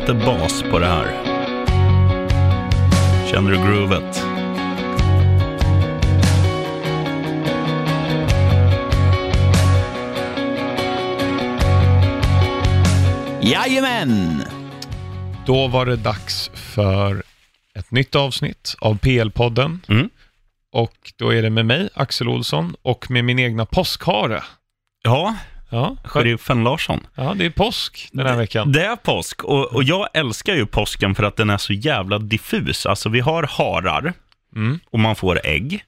[0.00, 1.22] lite bas på det här.
[3.30, 4.24] Känner du groovet?
[13.42, 14.42] Jajamän!
[15.46, 17.22] Då var det dags för
[17.74, 19.78] ett nytt avsnitt av PL-podden.
[19.88, 20.10] Mm.
[20.72, 24.42] Och då är det med mig, Axel Olsson, och med min egna påskhare.
[25.02, 25.34] Ja,
[25.68, 27.06] Ja, sheriffen Larsson.
[27.14, 28.72] ja, det är påsk den här veckan.
[28.72, 32.18] Det är påsk och, och jag älskar ju påsken för att den är så jävla
[32.18, 32.86] diffus.
[32.86, 34.12] Alltså vi har harar
[34.56, 34.80] Mm.
[34.90, 35.84] och man får ägg.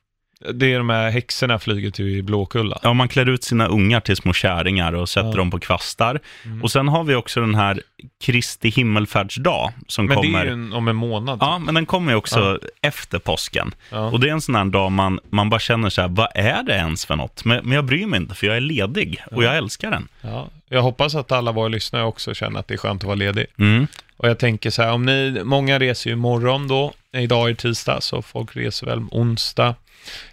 [0.54, 2.78] Det är de här häxorna flyger i Blåkulla.
[2.82, 5.34] Ja, man klär ut sina ungar till små kärringar och sätter Ja.
[5.36, 6.20] dem på kvastar.
[6.44, 6.62] Mm.
[6.62, 7.82] Och sen har vi också den här
[8.20, 10.44] Kristi himmelfärdsdag som Men kommer.
[10.44, 11.38] det är ju om en månad.
[11.40, 13.74] Ja, men den kommer ju också efter påsken.
[13.90, 13.98] Ja.
[14.10, 16.62] Och det är en sån här dag man, man bara känner så här, vad är
[16.62, 17.44] det ens för något?
[17.44, 20.08] Men, men jag bryr mig inte, för jag är ledig och jag älskar den.
[20.20, 20.48] Ja.
[20.68, 23.46] Jag hoppas att alla våra lyssnare också känner att det är skönt att vara ledig.
[23.58, 23.86] Mm.
[24.16, 28.00] Och jag tänker så här, om ni, många reser ju imorgon då, idag är tisdag,
[28.00, 29.74] så folk reser väl onsdag,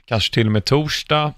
[0.06, 1.34] kanske till och med torsdag.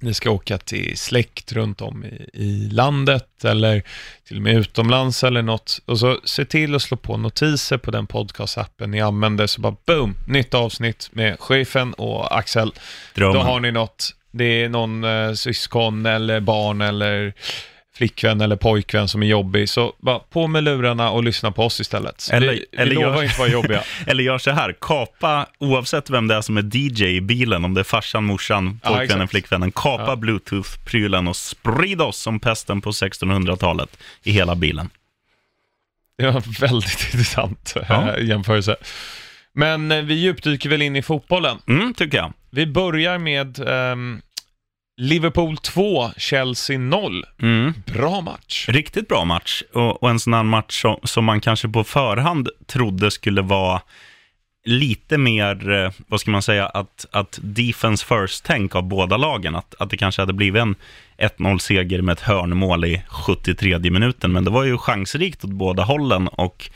[0.00, 3.82] Ni ska åka till släkt runt om i, i landet eller
[4.28, 5.80] till och med utomlands eller något.
[5.84, 9.76] Och så se till att slå på notiser på den podcastappen ni använder, så bara
[9.86, 12.72] boom, nytt avsnitt med chefen och Axel.
[13.14, 13.34] Drömmen.
[13.34, 17.34] Då har ni något, det är någon eh, syskon eller barn eller
[17.98, 21.80] flickvän eller pojkvän som är jobbig, så bara på med lurarna och lyssna på oss
[21.80, 22.28] istället.
[22.32, 23.82] Eller- vi, eller vi lovar gör- inte vara jobbiga.
[24.06, 27.74] Eller gör så här, kapa, oavsett vem det är som är DJ i bilen, om
[27.74, 29.30] det är farsan, morsan, Ja, pojkvännen, exakt.
[29.30, 30.16] flickvännen, kapa Ja.
[30.16, 34.90] bluetooth-prylen och sprid oss som pesten på 1600-talet i hela bilen.
[36.18, 38.14] Det var en väldigt intressant Ja.
[38.16, 38.76] eh, jämförelse.
[39.52, 41.58] Men eh, vi djupdyker väl in i fotbollen.
[41.68, 42.32] Mm, tycker jag.
[42.50, 44.20] Vi börjar med ehm,
[45.00, 47.24] Liverpool 2, Chelsea 0.
[47.42, 47.74] Mm.
[47.86, 48.68] Bra match.
[48.68, 52.48] Riktigt bra match och, och en sån här match som, som man kanske på förhand
[52.66, 53.80] trodde skulle vara
[54.64, 59.54] lite mer, eh, vad ska man säga, att, att defense first-tänk av båda lagen.
[59.54, 60.74] Att, att det kanske hade blivit en
[61.18, 64.32] 1-0-seger med ett hörnmål i 73 minuten.
[64.32, 66.70] Men det var ju chansrikt åt båda hållen och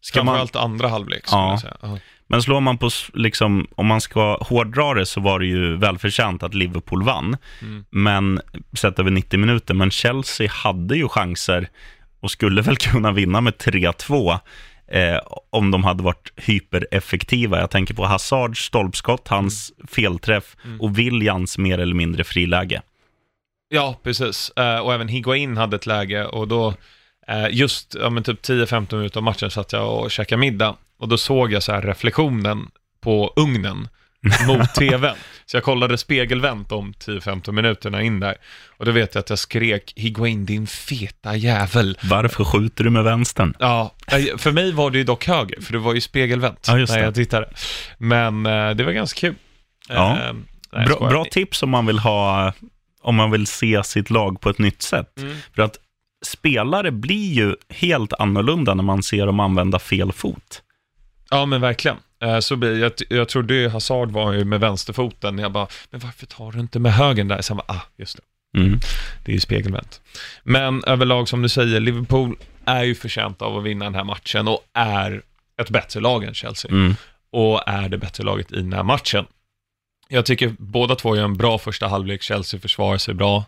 [0.00, 1.50] ska man, Framförallt andra halvlek, Ja.
[1.50, 1.76] jag säga.
[1.82, 1.98] Ja.
[2.28, 6.42] Men slår man på, liksom, om man ska hårdra det så var det ju välförtjänt
[6.42, 7.36] att Liverpool vann.
[7.62, 7.84] Mm.
[7.90, 8.40] Men
[8.72, 11.68] sett över 90 minuter, men Chelsea hade ju chanser
[12.20, 14.38] och skulle väl kunna vinna med 3-2
[14.88, 15.18] eh,
[15.50, 17.60] om de hade varit hypereffektiva.
[17.60, 20.80] Jag tänker på Hazards stolpskott, hans felträff Mm.
[20.80, 22.82] och Williams mer eller mindre friläge.
[23.68, 24.50] Ja, precis.
[24.56, 26.74] Eh, och även Higuain hade ett läge och då,
[27.28, 31.08] eh, just ja, men typ 10-15 minuter av matchen satt jag och käkade middag och
[31.08, 32.70] då såg jag så här reflektionen
[33.00, 33.88] på ugnen
[34.46, 35.14] mot tvn.
[35.46, 38.36] Så jag kollade spegelvänt om 10-15 minuterna in där
[38.78, 41.98] och då vet jag att jag skrek Higuain din feta jävel.
[42.02, 43.54] Varför skjuter du med vänstern?
[43.58, 43.94] Ja,
[44.36, 47.02] för mig var det ju dock höger, för det var ju spegelvänt Ja, just när
[47.02, 47.48] jag tittade.
[47.98, 49.34] Men eh, det var ganska kul.
[49.88, 50.18] Ja.
[50.18, 50.32] Eh,
[50.72, 52.52] nej, Bra, bra tips om man vill ha,
[53.02, 55.18] om man vill se sitt lag på ett nytt sätt.
[55.18, 55.36] Mm.
[55.54, 55.76] För att
[56.26, 60.62] spelare blir ju helt annorlunda när man ser dem använda fel fot.
[61.30, 61.96] Ja, men verkligen.
[62.22, 65.38] Eh, Så blir, jag, jag trodde Hazard var ju med vänsterfoten.
[65.38, 67.42] Jag bara, men varför tar du inte med högen där?
[67.42, 68.60] Sen bara, ah, just det.
[68.60, 68.80] Mm.
[69.24, 70.00] Det är ju spegelvänt.
[70.42, 74.48] Men överlag, som du säger, Liverpool är ju förtjänt av att vinna den här matchen
[74.48, 75.22] och är
[75.60, 76.70] ett bättre lag än Chelsea.
[76.70, 76.94] Mm.
[77.30, 79.26] Och är det bättre laget i den här matchen.
[80.08, 82.22] Jag tycker båda två gör en bra första halvlek.
[82.22, 83.44] Chelsea försvarar sig bra.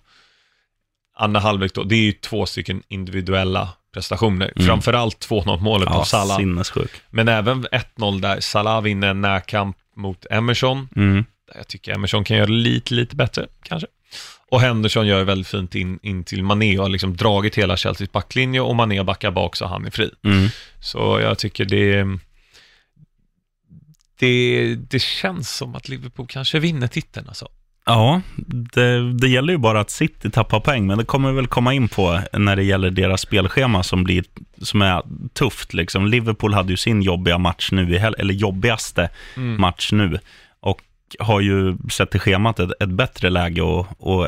[1.17, 4.53] Andra halvlek då, det är ju två stycken individuella prestationer.
[4.57, 4.67] Mm.
[4.67, 6.37] Framförallt 2-0 målet på Ja, Salah.
[6.37, 6.91] sinnessjuk.
[7.11, 10.89] Men även 1-0 där, Salah vinner en närkamp mot Emerson.
[10.97, 11.25] Mm.
[11.55, 13.89] Jag tycker Emerson kan göra lite, lite bättre kanske.
[14.51, 18.13] Och Henderson gör väldigt fint in, in till Mané och har liksom dragit hela Chelseas
[18.13, 20.11] backlinje och Mané backar bak så han är fri.
[20.25, 20.49] Mm.
[20.81, 22.07] Så jag tycker det,
[24.19, 27.49] det, det känns som att Liverpool kanske vinner titeln alltså.
[27.89, 31.47] Ja, det, det gäller ju bara att City tappar poäng, men det kommer vi väl
[31.47, 34.25] komma in på när det gäller deras spelschema som, blir,
[34.63, 35.03] som är
[35.35, 35.75] tufft.
[35.75, 36.07] Liksom.
[36.07, 39.61] Liverpool hade ju sin jobbiga match nu, i eller jobbigaste Mm.
[39.61, 40.19] match nu,
[40.61, 40.81] och
[41.19, 44.27] har ju sett i schemat ett, ett bättre läge och, och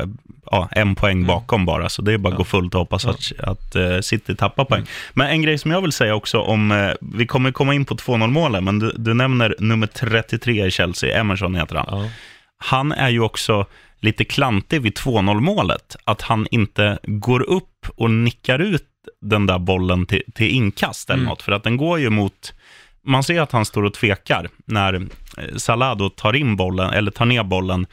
[0.51, 2.37] ja, en poäng bakom bara, så det är bara att Ja.
[2.37, 3.09] gå fullt och hoppas Ja.
[3.11, 4.79] att, att eh, City tappar poäng.
[4.79, 4.89] Mm.
[5.13, 7.95] Men en grej som jag vill säga också om, eh, vi kommer komma in på
[7.95, 12.09] 2-0 målen, men du, du nämner nummer 33 i Chelsea, Emerson heter han Ja.
[12.63, 13.65] Han är ju också
[13.99, 15.95] lite klantig vid 2-0 målet.
[16.03, 18.87] Att han inte går upp och nickar ut
[19.21, 21.29] den där bollen till, till inkast eller Mm.
[21.29, 21.41] något.
[21.41, 22.53] För att den går ju mot...
[23.03, 27.11] Man ser att han står och tvekar när eh, Salah då tar in bollen, eller
[27.11, 27.85] tar ner bollen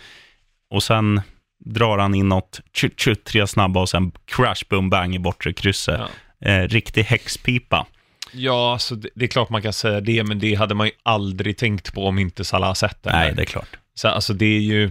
[0.71, 1.21] och sen
[1.65, 6.01] drar han inåt, tjut, tjut, tre snabba och sen crash, boom, bang i bortre krysset.
[6.39, 6.49] Ja.
[6.51, 7.87] Eh, riktig häxpipa.
[8.33, 10.93] Ja, alltså det, det är klart man kan säga det, men det hade man ju
[11.03, 13.13] aldrig tänkt på om inte Salah sett det.
[13.13, 13.77] Nej, det är klart.
[13.99, 14.91] Så, alltså det är ju,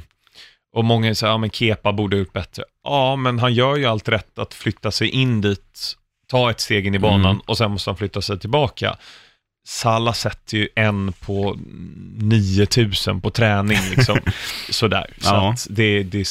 [0.73, 2.63] och många säger, ja men Kepa borde ha gjort bättre.
[2.83, 5.95] Ja, men han gör ju allt rätt att flytta sig in dit,
[6.27, 7.41] ta ett steg in i banan Mm.
[7.45, 8.95] och sen måste han flytta sig tillbaka.
[9.67, 11.57] Salah sätter ju en på
[12.17, 14.19] 9000 på träning liksom.
[14.69, 15.05] Sådär.
[15.21, 15.51] Så Ja.
[15.53, 16.27] att det, det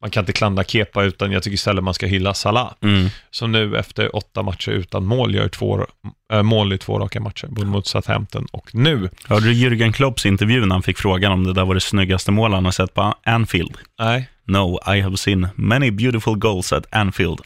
[0.00, 2.72] man kan inte klandra Kepa utan jag tycker istället man ska hylla Salah.
[2.82, 3.08] Mm.
[3.30, 5.86] Som nu efter åtta matcher utan mål gör två
[6.32, 9.08] äh, mål i två raka matcher, både mot Southampton och nu.
[9.24, 12.30] Hörde du Jürgen Klopps intervju när han fick frågan om det där var det snyggaste
[12.32, 13.76] mål han har sett på Anfield?
[13.98, 17.40] Nej, No, I have seen many beautiful goals at Anfield.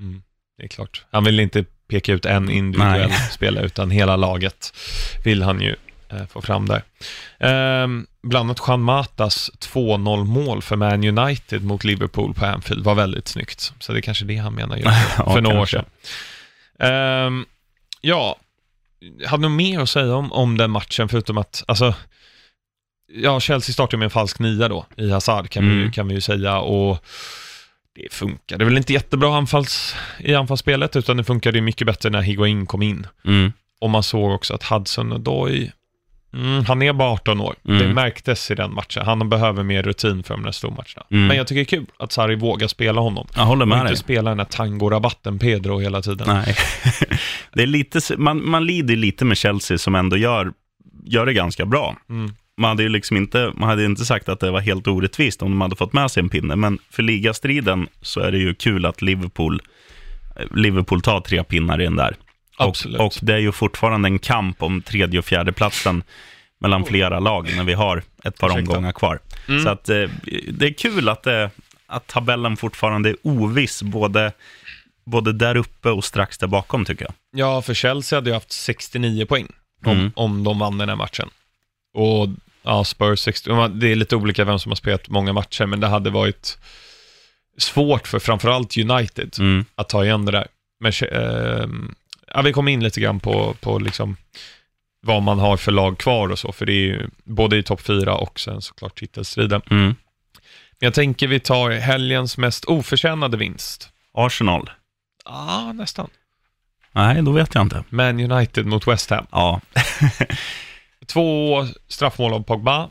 [0.00, 0.22] mm,
[0.58, 1.04] det är klart.
[1.12, 3.28] Han vill inte peka ut en individuell Nej.
[3.32, 4.72] spelare, utan hela laget
[5.24, 5.76] vill han ju
[6.28, 6.82] få fram där.
[7.38, 12.94] Ehm, bland annat Juan Matas 2-0 mål för Man United mot Liverpool på Anfield var
[12.94, 13.72] väldigt snyggt.
[13.80, 14.76] Så det är kanske det han menar
[15.16, 15.84] för, Ja, några år sedan.
[16.78, 17.46] Ehm,
[18.00, 18.36] ja,
[19.26, 21.94] hade du mer att säga om, om den matchen, förutom att, alltså,
[23.12, 25.92] ja, Chelsea startade med en falsk nia då, i Hazard, kan, vi, Mm.
[25.92, 27.04] kan vi ju säga, och
[27.94, 32.20] det funkade väl inte jättebra anfalls, i anfallsspelet, utan det funkade ju mycket bättre när
[32.22, 33.06] Higuain kom in.
[33.24, 33.52] Mm.
[33.80, 35.72] Och man såg också att Hudson Odoi,
[36.36, 37.54] mm, han är bara 18 år.
[37.68, 37.78] Mm.
[37.78, 39.02] Det märktes i den matchen.
[39.06, 41.06] Han behöver mer rutin för de där stormatcherna.
[41.10, 41.26] Mm.
[41.26, 43.26] Men jag tycker det är kul att Sarri vågar spela honom.
[43.34, 43.96] Jag håller Och med inte dig.
[43.96, 46.26] spela den här tangorabatten Pedro hela tiden.
[46.26, 46.56] Nej.
[47.52, 50.52] det är lite, man, man lider lite med Chelsea som ändå gör,
[51.04, 51.96] gör det ganska bra.
[52.10, 52.34] Mm.
[52.58, 55.50] Man hade ju liksom inte, man hade inte sagt att det var helt orättvist om
[55.50, 58.86] de hade fått med sig en pinne, men för ligastriden så är det ju kul
[58.86, 59.62] att Liverpool,
[60.54, 62.16] Liverpool tar tre pinnar i den där.
[62.56, 63.00] Absolut.
[63.00, 66.02] Och, och det är ju fortfarande en kamp om tredje och fjärde platsen
[66.60, 68.70] mellan flera lag när vi har ett par Ursäkta.
[68.70, 69.18] omgångar kvar.
[69.48, 69.62] Mm.
[69.64, 70.04] Så att, eh,
[70.52, 71.50] det är kul att, det,
[71.86, 74.32] att tabellen fortfarande är oviss, både,
[75.06, 77.14] både där uppe och strax där bakom tycker jag.
[77.40, 79.46] Ja, för Chelsea hade ju haft 69 poäng
[79.84, 80.10] om, Mm.
[80.16, 81.28] om de vann den här matchen.
[81.94, 82.28] Och
[82.62, 85.80] ja, Spurs 60, ja, det är lite olika vem som har spelat många matcher, men
[85.80, 86.58] det hade varit
[87.58, 89.64] svårt för framförallt United Mm.
[89.74, 90.46] att ta igen det där.
[90.80, 91.66] Men, eh,
[92.36, 94.16] ja, vi kommer in lite grann på, på liksom
[95.00, 97.80] vad man har för lag kvar och så, för det är ju både i topp
[97.80, 99.62] fyra och sen såklart titelstriden.
[99.70, 99.84] Mm.
[100.78, 103.88] Men jag tänker vi tar helgens mest oförtjänade vinst.
[104.14, 104.70] Arsenal?
[105.24, 106.10] Ja, nästan.
[106.92, 107.84] Nej, då vet jag inte.
[107.88, 109.26] Man United mot West Ham.
[109.30, 109.60] Ja,
[111.06, 112.88] Två straffmål av Pogba.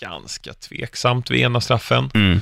[0.00, 2.10] Ganska tveksamt vid ena straffen.
[2.14, 2.40] mm.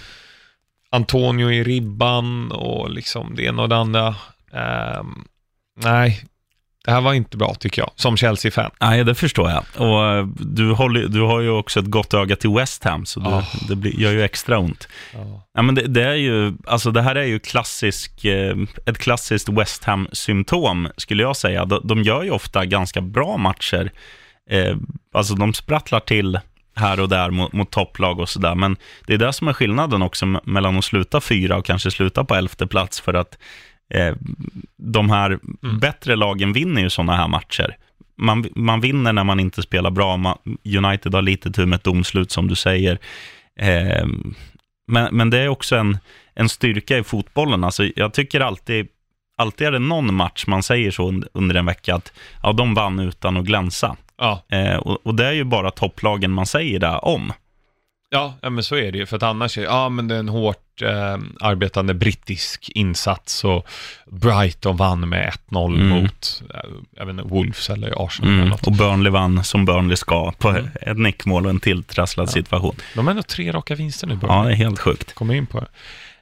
[0.90, 4.14] Antonio i ribban och liksom det ena och det andra.
[4.52, 5.24] Ehm,
[5.76, 6.24] nej,
[6.84, 8.70] det här var inte bra tycker jag, som Chelsea-fan.
[8.80, 9.64] Nej, det förstår jag.
[9.76, 13.20] Och eh, du, håller, du har ju också ett gott öga till West Ham, så
[13.20, 13.44] du, Ah.
[13.68, 14.88] det blir, gör ju extra ont.
[15.14, 15.48] Ja.
[15.54, 18.56] Ja, men det, det, är ju, alltså det här är ju klassisk, eh,
[18.86, 21.64] ett klassiskt West Ham-symptom, skulle jag säga.
[21.64, 23.90] De, de gör ju ofta ganska bra matcher.
[24.50, 24.76] Eh,
[25.14, 26.40] alltså de sprattlar till
[26.74, 28.54] här och där mot, mot topplag och sådär.
[28.54, 28.76] Men
[29.06, 32.24] det är det som är skillnaden också me- mellan att sluta fyra och kanske sluta
[32.24, 33.00] på elfte plats.
[33.00, 33.38] För att
[33.92, 34.14] eh,
[34.76, 35.38] de här
[35.80, 37.76] bättre lagen vinner ju sådana här matcher.
[38.16, 40.16] Man, man vinner när man inte spelar bra.
[40.16, 40.38] Man,
[40.76, 42.98] United har lite tur med ett domslut som du säger.
[43.56, 44.06] Eh,
[44.86, 45.98] men, men det är också en,
[46.34, 47.64] en styrka i fotbollen.
[47.64, 48.88] Alltså, jag tycker alltid,
[49.36, 52.12] alltid är det någon match man säger så und- under en vecka att
[52.42, 53.96] ja, de vann utan att glänsa.
[54.18, 57.32] Ja, Eh, och, och det är ju bara topplagen man säger det om.
[58.12, 59.06] Ja, ja, men så är det ju.
[59.06, 63.66] För att annars är ja, men det är en hårt eh, arbetande brittisk insats och
[64.06, 65.88] Brighton vann med 1-0 Mm.
[65.88, 66.60] mot, eh,
[66.96, 68.48] jag vet inte, Wolves eller Arsenal eller Mm.
[68.50, 68.66] något.
[68.66, 70.66] Och Burnley vann som Burnley ska på Mm.
[70.80, 72.76] ett nickmål och en tilltrasslad situation.
[72.94, 74.44] De har ändå tre raka vinster nu, Ja, Burnley.
[74.46, 75.14] det är helt sjukt.
[75.14, 75.66] Kommer in på det.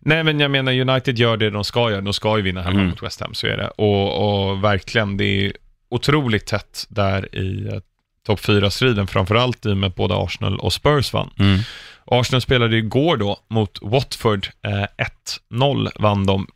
[0.00, 2.00] Nej, men jag menar United gör det de ska göra.
[2.00, 2.90] De ska ju vinna hemma Mm.
[2.90, 3.68] mot West Ham, så är det.
[3.68, 5.52] Och, och verkligen, det är
[5.90, 7.80] otroligt tätt där i
[8.26, 11.30] topp 4-striden, framförallt i och med att både Arsenal och Spurs vann.
[11.38, 11.60] Mm.
[12.04, 14.48] Arsenal spelade igår då mot Watford.
[14.64, 15.04] Eh,
[15.50, 16.46] 1-0 vann de.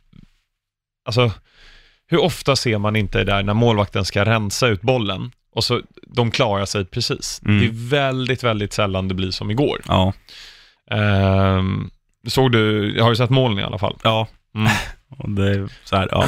[1.05, 1.31] Alltså,
[2.07, 5.81] hur ofta ser man inte det där när målvakten ska rensa ut bollen och så
[6.07, 7.41] de klarar sig precis.
[7.45, 7.59] Mm.
[7.59, 9.81] Det är väldigt, väldigt sällan det blir som igår.
[9.87, 10.13] Ja,
[10.91, 11.89] Ehm,
[12.27, 13.97] såg du, har du sett målen i alla fall?
[14.03, 14.27] ja.
[14.55, 14.71] Mm.
[15.17, 16.25] Och det är så här, ja.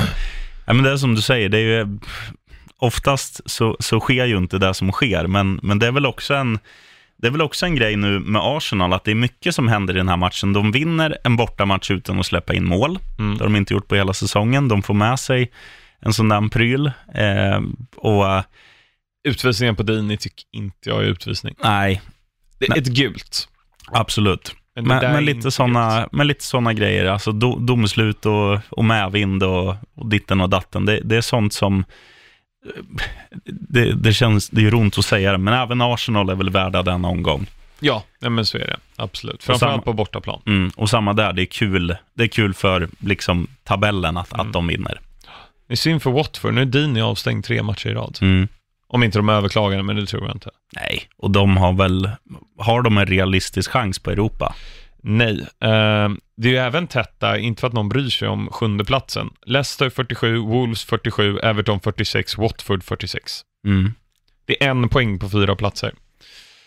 [0.65, 0.74] ja.
[0.74, 1.98] men det är som du säger, det är ju,
[2.79, 6.34] oftast så, så sker ju inte det som sker, men, men det är väl också
[6.34, 6.60] en
[7.19, 9.93] det är väl också en grej nu med Arsenal, att det är mycket som händer
[9.93, 10.53] i den här matchen.
[10.53, 13.00] De vinner en bortamatch utan att släppa in mål.
[13.19, 13.38] Mm.
[13.38, 14.67] Det har de inte gjort på hela säsongen.
[14.67, 15.51] De får med sig
[16.00, 16.91] en sån där pryl.
[17.13, 17.62] Eh,
[17.96, 18.43] och eh,
[19.27, 21.55] Utvisningen på Dini tycker inte jag är utvisning.
[21.63, 22.01] nej,
[22.60, 23.48] Det är ett gult.
[23.91, 24.55] absolut.
[24.75, 29.75] Men, Men, lite såna, men lite såna grejer, alltså do, domslut och, och medvind och,
[29.96, 30.86] och ditten och datten.
[30.86, 31.86] Det, det är sånt som
[33.45, 36.83] det, det känns, det gör ont att säga det, men även Arsenal är väl värda
[36.83, 37.45] den omgång.
[37.79, 38.77] Ja, nej, men så är det.
[38.95, 39.41] Absolut.
[39.41, 40.41] samma- Framförallt på bortaplan.
[40.45, 44.47] Mm, och samma där, det är kul, det är kul för liksom tabellen att, Mm.
[44.47, 44.99] att de vinner.
[45.67, 46.53] Det är synd för Watford.
[46.53, 48.17] Nu är Dini avstängd tre matcher i rad.
[48.21, 48.47] Mm.
[48.89, 50.49] Om inte de överklagar, men det tror jag inte.
[50.75, 52.09] Nej, och de har väl,
[52.57, 54.55] har de en realistisk chans på Europa?
[55.01, 55.41] Nej.
[55.41, 58.85] Eh, det är ju även tätt där, inte för att någon bryr sig om sjunde
[58.85, 59.29] platsen.
[59.45, 63.41] Leicester 47, Wolves 47, Everton 46, Watford 46.
[63.67, 63.93] Mm.
[64.45, 65.93] Det är en poäng på fyra platser.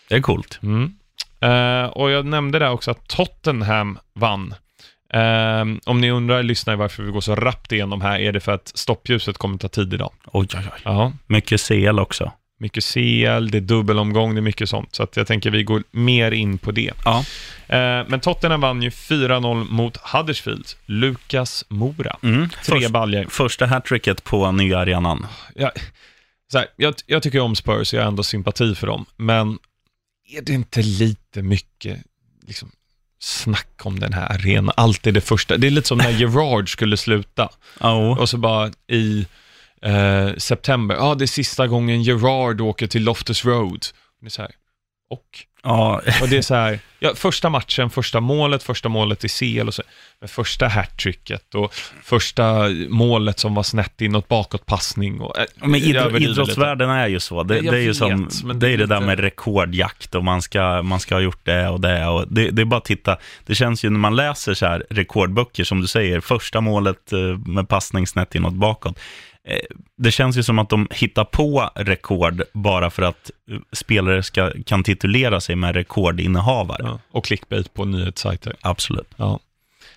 [0.09, 0.59] Det är coolt.
[0.63, 0.93] Mm.
[1.41, 4.53] Eh, och jag nämnde där också att Tottenham vann.
[5.13, 8.51] Eh, om ni undrar, lyssnar varför vi går så rappt igenom här, är det för
[8.51, 10.11] att stoppljuset kommer ta tid idag.
[10.25, 10.81] Oj, oj, oj.
[10.83, 12.31] Ja, Mycket CL också.
[12.61, 14.95] Mycket CL, det är dubbelomgång, det är mycket sånt.
[14.95, 16.91] Så att jag tänker vi går mer in på det.
[17.05, 17.19] Ja.
[17.67, 20.65] Eh, men Tottenham vann ju 4-0 mot Huddersfield.
[20.85, 22.17] Lukas Mora.
[22.23, 22.49] Mm.
[22.49, 23.25] Tre Först, baljor.
[23.29, 25.27] första hattricket på nya arenan.
[25.55, 25.71] Jag,
[26.51, 29.57] så här, jag, jag tycker om Spurs, jag har ändå sympati för dem, men
[30.37, 31.99] är det inte lite mycket
[32.47, 32.71] liksom,
[33.19, 34.73] snack om den här arenan?
[34.77, 35.57] Alltid det första.
[35.57, 37.49] Det är lite som när Gerard skulle sluta
[37.79, 38.19] Oh.
[38.19, 39.27] och så bara i
[39.85, 43.85] eh, september, ja ah, det är sista gången Gerard åker till Loftus Road.
[44.21, 44.51] Det är så här,
[45.09, 45.45] och?
[45.63, 49.67] Ja, Och det är så här, ja, första matchen, första målet, första målet i CL
[49.67, 49.83] och så,
[50.19, 51.73] men första hattricket och
[52.03, 55.39] första målet som var snett inåt bakåtpassning och...
[55.39, 56.31] eh, men idro, överdriver lite.
[56.31, 57.43] idrottsvärlden är ju så.
[57.43, 60.23] Det, det är ju vet, som, det det är det där inte- med rekordjakt och
[60.23, 62.07] man ska, man ska ha gjort det och det.
[62.07, 63.17] Och det, det är bara att titta.
[63.45, 67.19] Det känns ju när man läser så här rekordböcker, som du säger, första målet eh,
[67.45, 68.99] med passning snett inåt bakåt.
[69.47, 69.57] Eh,
[69.97, 74.51] Det känns ju som att de hittar på rekord bara för att eh, spelare ska,
[74.65, 76.81] kan titulera sig med rekordinnehavare.
[76.83, 78.55] Ja, och clickbait på nyhetssajter.
[78.61, 79.09] Absolut.
[79.15, 79.39] Ja.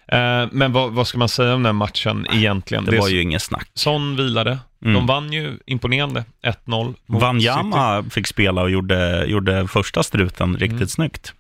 [0.08, 2.84] Eh, men vad, vad ska man säga om den matchen egentligen?
[2.84, 3.70] Det var är- ju inget snack.
[3.74, 4.58] Son vilade.
[4.82, 4.94] Mm.
[4.94, 7.24] De vann ju imponerande 1-0 mot City.
[7.26, 10.88] Wanyama fick spela och gjorde, gjorde första struten riktigt Mm.
[10.88, 11.34] snyggt.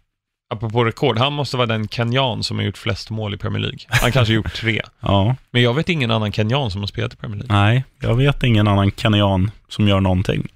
[0.54, 3.78] Apropå rekord, han måste vara den kenyan som har gjort flest mål i Premier League.
[3.88, 4.82] Han kanske gjort tre.
[5.00, 7.56] Ja, Men jag vet ingen annan kenyan som har spelat i Premier League.
[7.64, 10.48] nej, jag vet ingen annan kenyan som gör någonting.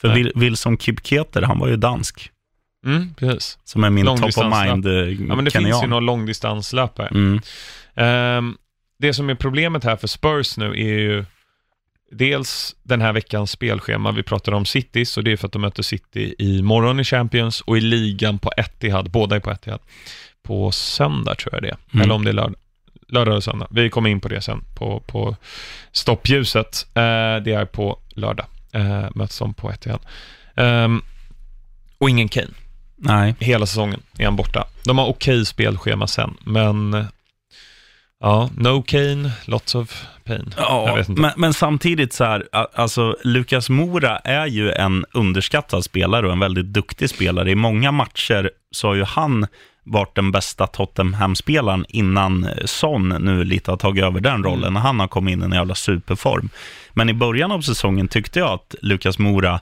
[0.00, 0.08] För.
[0.14, 2.30] Wil- Wilson Kipketer, han var ju dansk,
[2.86, 3.58] Mm, precis.
[3.64, 5.70] som är min top of mind eh, Ja, men det kenyan.
[5.70, 7.08] finns ju någon långdistanslöpare.
[7.08, 7.40] Mm.
[7.94, 8.56] Ehm,
[8.98, 11.24] det som är problemet här för Spurs nu är ju
[12.16, 14.12] dels den här veckans spelschema.
[14.12, 17.04] Vi pratade om Citys och det är för att de möter City i morgon i
[17.04, 19.10] Champions och i ligan på Etihad.
[19.10, 19.80] Båda är på Etihad.
[20.42, 21.76] På söndag tror jag det är.
[21.92, 22.04] Mm.
[22.04, 22.56] Eller om det är lördag.
[23.08, 23.66] Lördag eller söndag.
[23.70, 25.36] Vi kommer in på det sen på, på
[25.92, 26.86] stoppljuset.
[26.94, 28.46] Eh, det är på lördag.
[28.76, 30.00] Uh, möts de på Etihad.
[30.56, 31.02] Ehm,
[31.98, 32.50] och ingen Kane.
[32.96, 34.66] Nej, Hela säsongen är han borta.
[34.84, 37.04] De har okej spelschema sen, men eh,
[38.20, 40.54] ja, no Kane, lots of pain.
[40.56, 42.44] Ja, men, men samtidigt så här,
[42.74, 47.50] alltså Lukas Mora är ju en underskattad spelare och en väldigt duktig spelare.
[47.50, 49.46] I många matcher så har ju han
[49.86, 54.74] varit den bästa Tottenham-spelaren innan eh, Son nu lite har tagit över den rollen, Mm.
[54.74, 56.48] när han har kommit in i en jävla superform.
[56.92, 59.60] Men i början av säsongen tyckte jag att Lukas Mora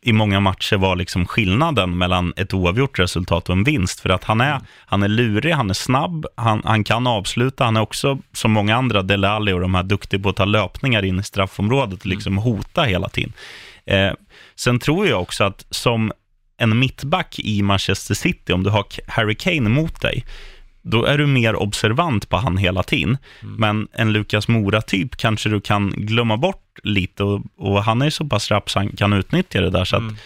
[0.00, 4.00] i många matcher var liksom skillnaden mellan ett oavgjort resultat och en vinst.
[4.00, 7.76] För att han är, han är lurig, han är snabb, han, han kan avsluta, han
[7.76, 11.04] är också som många andra, Dele Alli och de här duktig på att ta löpningar
[11.04, 13.32] in i straffområdet och liksom hota hela tiden.
[13.86, 14.12] Eh,
[14.56, 16.12] sen tror jag också att som
[16.58, 20.24] en mittback i Manchester City, om du har Harry Kane mot dig,
[20.82, 23.18] då är du mer observant på han hela tiden.
[23.40, 28.24] Men en Lukas Mora-typ kanske du kan glömma bort lite och, och han är så
[28.24, 29.84] pass rapp så han kan utnyttja det där.
[29.84, 30.16] Så att, Mm.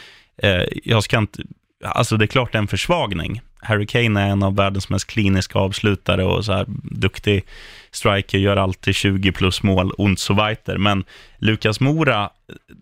[0.61, 1.42] eh, jag ska inte,
[1.84, 3.40] alltså det är klart det är en försvagning.
[3.62, 7.44] Harry Kane är en av världens mest kliniska avslutare och så här duktig
[7.90, 10.78] striker, gör alltid 20 plus mål, und so weiter.
[10.78, 11.04] Men
[11.38, 12.30] Lukas Mora,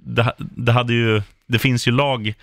[0.04, 2.34] det, det, hade ju, det finns ju lag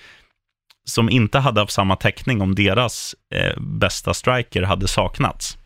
[0.90, 5.58] som inte hade haft samma täckning om deras eh, bästa striker hade saknats.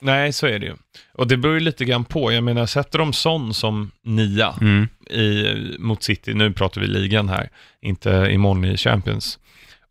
[0.00, 0.74] Nej, så är det ju.
[1.14, 2.32] Och det beror ju lite grann på.
[2.32, 4.88] Jag menar, sätter de Son som nia Mm.
[5.10, 5.44] i,
[5.78, 7.50] mot City, nu pratar vi ligan här,
[7.82, 9.38] inte imorgon i Champions,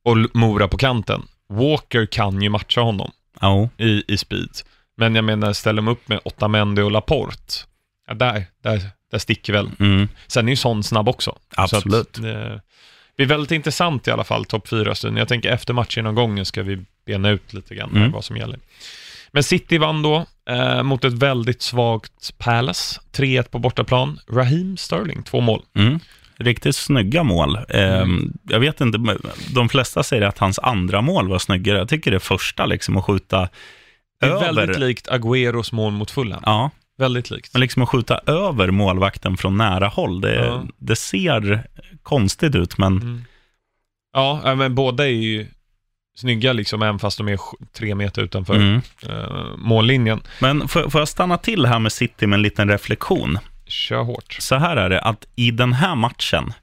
[0.05, 1.21] och Mora på kanten.
[1.49, 4.49] Walker kan ju matcha honom Ja, i, i speed.
[4.97, 7.53] Men jag menar, ställer de upp med Otamendi och Laporte,
[8.07, 8.81] ja, där, där,
[9.11, 9.69] där sticker väl.
[9.79, 10.07] mm.
[10.27, 11.37] Sen är ju Son snabb också.
[11.55, 12.17] Absolut.
[12.17, 12.59] Att, eh,
[13.17, 15.17] blir väldigt intressant i alla fall, topp 4-stunden.
[15.19, 15.73] Jag tänker efter
[16.15, 18.11] gång ska vi bena ut lite grann Mm.
[18.11, 18.59] vad som gäller.
[19.31, 23.01] Men City vann då eh, mot ett väldigt svagt Palace.
[23.13, 24.19] 3-1 på bortaplan.
[24.29, 25.61] Raheem Sterling, två mål.
[25.75, 25.99] Mm.
[26.37, 27.57] Riktigt snygga mål.
[27.69, 28.05] Eh,
[28.49, 28.97] Jag vet inte,
[29.55, 31.77] de flesta säger att hans andra mål var snyggare.
[31.77, 33.49] Jag tycker det första, liksom att skjuta
[34.19, 34.53] Det är över.
[34.53, 36.43] väldigt likt Agüeros mål mot Fulham.
[36.45, 36.69] Ja,
[37.01, 37.53] väldigt likt.
[37.53, 40.63] Men liksom att skjuta över målvakten från nära håll, det, Ja.
[40.77, 41.67] det ser
[42.03, 43.23] konstigt ut, men Mm.
[44.13, 45.47] Ja, men båda är ju
[46.15, 47.39] snygga liksom, även fast de är
[47.73, 48.81] tre meter utanför mm.
[49.09, 50.21] eh, mållinjen.
[50.39, 53.39] Men får, får jag stanna till här med City med en liten reflektion?
[53.67, 54.37] Kör hårt.
[54.39, 56.53] Så här är det, att i den här matchen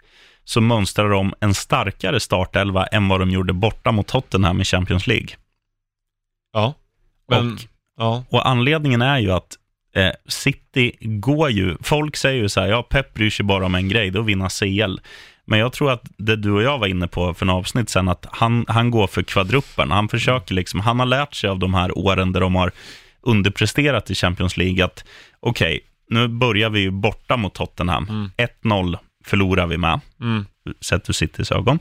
[0.44, 5.06] så mönstrar de en starkare startelva än vad de gjorde borta mot Tottenham i Champions
[5.06, 5.28] League.
[6.52, 6.74] Ja,
[7.28, 7.58] men, Och,
[7.96, 8.24] ja.
[8.30, 9.56] och anledningen är ju att
[9.98, 13.74] eh, City går ju, folk säger ju så här, ja Pep bryr sig bara om
[13.74, 14.98] en grej, då vinna CL.
[15.46, 18.08] Men jag tror att det du och jag var inne på för en avsnitt sen,
[18.08, 19.90] att han, han går för kvadruppen.
[19.90, 22.72] Han försöker liksom, han har lärt sig av de här åren där de har
[23.22, 25.04] underpresterat i Champions League, att
[25.40, 28.06] okej, nu börjar vi ju borta mot Tottenham.
[28.08, 28.30] Mm.
[28.64, 30.46] 1-0 förlorar vi med, Mm.
[30.80, 31.78] sett ur Citys ögon.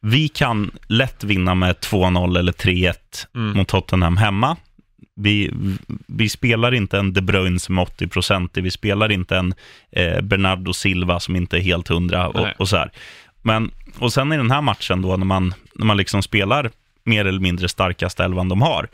[0.00, 3.56] Vi kan lätt vinna med 2-0 eller 3-1 Mm.
[3.56, 4.56] mot Tottenham hemma.
[5.14, 5.50] Vi,
[6.06, 9.54] vi spelar inte en De Bruyne som är 80% vi spelar inte en
[9.90, 12.90] eh, Bernardo Silva som inte är helt hundra och, och så här.
[13.42, 16.70] Men, och sen i den här matchen då, när man, när man liksom spelar
[17.04, 18.88] mer eller mindre starkaste elvan de har,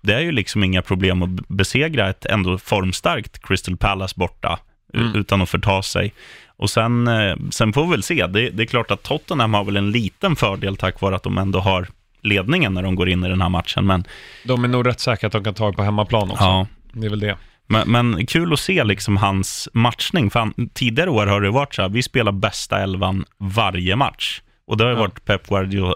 [0.00, 4.58] det är ju liksom inga problem att besegra ett ändå formstarkt Crystal Palace borta,
[4.94, 5.14] Mm.
[5.14, 6.14] utan att förta sig.
[6.46, 8.26] Och sen, eh, sen får vi väl se.
[8.26, 11.38] Det, det är klart att Tottenham har väl en liten fördel tack vare att de
[11.38, 11.86] ändå har
[12.22, 13.86] ledningen när de går in i den här matchen.
[13.86, 14.04] Men,
[14.44, 16.44] De är nog rätt säkra att de kan ta på hemmaplan också.
[16.44, 17.36] ja, Det är väl det.
[17.66, 20.30] men, men kul att se liksom hans matchning.
[20.30, 24.40] För han, tidigare år har det varit så här, vi spelar bästa elvan varje match.
[24.66, 25.00] Och det har ju Ja.
[25.00, 25.94] varit Pep Guardiola,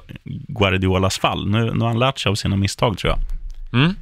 [0.49, 1.49] Guardiolas fall.
[1.51, 3.19] Nu, nu har han lärt sig av sina misstag tror jag.
[3.83, 3.95] Mm.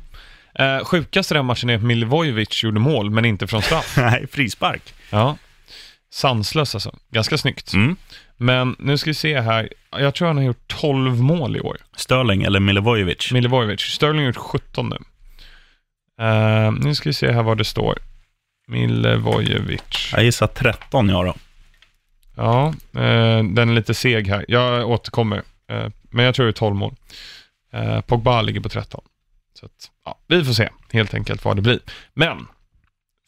[0.54, 3.94] Eh, sjukast i den matchen är att Milivojevic gjorde mål, men inte från straff.
[4.00, 4.94] Nej, frispark.
[5.10, 5.36] Ja.
[6.12, 6.94] Sanslös alltså.
[7.10, 7.72] Ganska snyggt.
[7.74, 7.96] Mm.
[8.42, 9.68] Men nu ska vi se här.
[9.90, 11.76] Jag tror han har gjort 12 mål i år.
[11.96, 13.32] Sterling eller Milivojevic.
[13.32, 13.80] Milivojevic.
[13.80, 14.96] Sterling har gjort 17 nu.
[16.24, 17.98] Eh, nu ska vi se här vad det står.
[18.66, 20.10] Milivojevic.
[20.12, 21.34] Jag gissar 13 jag då.
[22.36, 24.44] Ja, eh, den är lite seg här.
[24.48, 25.42] Jag återkommer.
[25.68, 26.94] Eh, men jag tror det är 12 mål.
[27.72, 29.04] Eh, Pogba ligger på 13.
[29.60, 31.80] Så att, ja, vi får se helt enkelt vad det blir.
[32.14, 32.46] Men,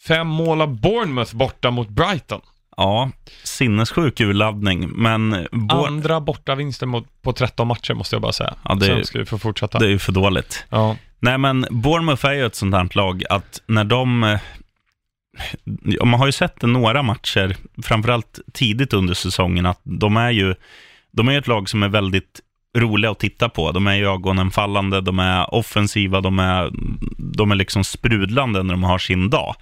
[0.07, 2.41] fem mål av Bournemouth borta mot Brighton.
[2.77, 3.11] Ja,
[3.45, 8.55] sinnessjuk urladdning, men Bo- Andra borta vinsten mot, på 13 matcher måste jag bara säga.
[8.65, 9.79] Ja, det- Sen ska vi få fortsätta.
[9.79, 10.65] det är ju för dåligt.
[10.71, 14.25] Ja, Nej, men Bournemouth är ju ett sånt här lag att när de...
[14.25, 14.39] eh,
[16.05, 20.55] Man har ju sett det några matcher, framförallt tidigt under säsongen, att de är ju
[21.13, 22.41] de är ett lag som är väldigt
[22.77, 23.73] roliga att titta på.
[23.73, 26.71] De är i ögonen fallande, de är offensiva, de är,
[27.19, 29.55] de är liksom sprudlande när de har sin dag.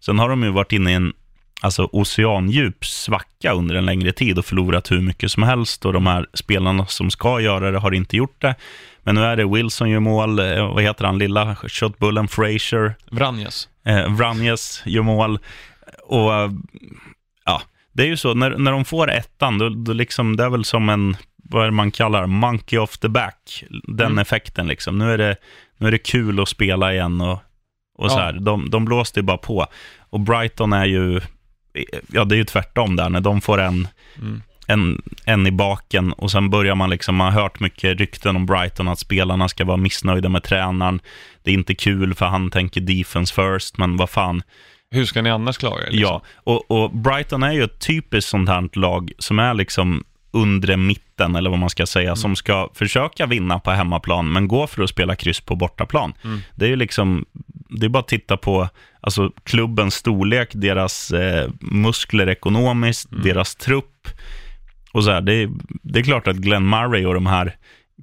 [0.00, 1.12] Sen har de ju varit inne i en
[1.60, 6.06] alltså, oceandjup svacka under en längre tid och förlorat hur mycket som helst och de
[6.06, 8.54] här spelarna som ska göra det har inte gjort det.
[9.02, 13.68] Men nu är det Wilson gör mål, eh, vad heter han, lilla shotbullen Fraser, Vranjes.
[13.84, 15.38] eh, Vranjes gör mål.
[16.02, 16.50] Och eh,
[17.44, 20.50] ja, det är ju så, när, när de får ettan, då, då liksom, det är
[20.50, 24.18] väl som en, vad är det man kallar, monkey off the back, den Mm.
[24.18, 24.98] effekten liksom.
[24.98, 25.36] Nu är, det,
[25.78, 27.38] nu är det kul att spela igen och,
[27.98, 28.22] och så Ja.
[28.22, 28.32] här.
[28.32, 29.66] De, de blåste ju bara på.
[30.10, 31.20] Och Brighton är ju,
[32.12, 34.42] ja det är ju tvärtom där, när de får en, Mm.
[34.66, 38.46] en, en i baken och sen börjar man liksom, man har hört mycket rykten om
[38.46, 41.00] Brighton, att spelarna ska vara missnöjda med tränaren.
[41.42, 44.42] Det är inte kul för han tänker defense first, men vad fan.
[44.90, 45.90] Hur ska ni annars klara er?
[45.90, 46.00] liksom?
[46.00, 50.76] Ja, och, och Brighton är ju ett typiskt sånt här lag som är liksom undre
[50.76, 54.82] mitten, eller vad man ska säga, som ska försöka vinna på hemmaplan, men gå för
[54.82, 56.12] att spela kryss på bortaplan.
[56.24, 56.40] Mm.
[56.54, 57.24] Det är ju liksom,
[57.68, 58.68] det är bara att titta på
[59.00, 63.24] alltså, klubbens storlek, deras eh, muskler ekonomiskt, Mm.
[63.24, 64.08] deras trupp.
[64.92, 65.50] Och så här, det, är,
[65.82, 67.56] det är klart att Glenn Murray och de här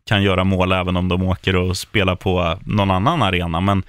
[0.06, 3.84] kan göra mål även om de åker och spelar på någon annan arena, men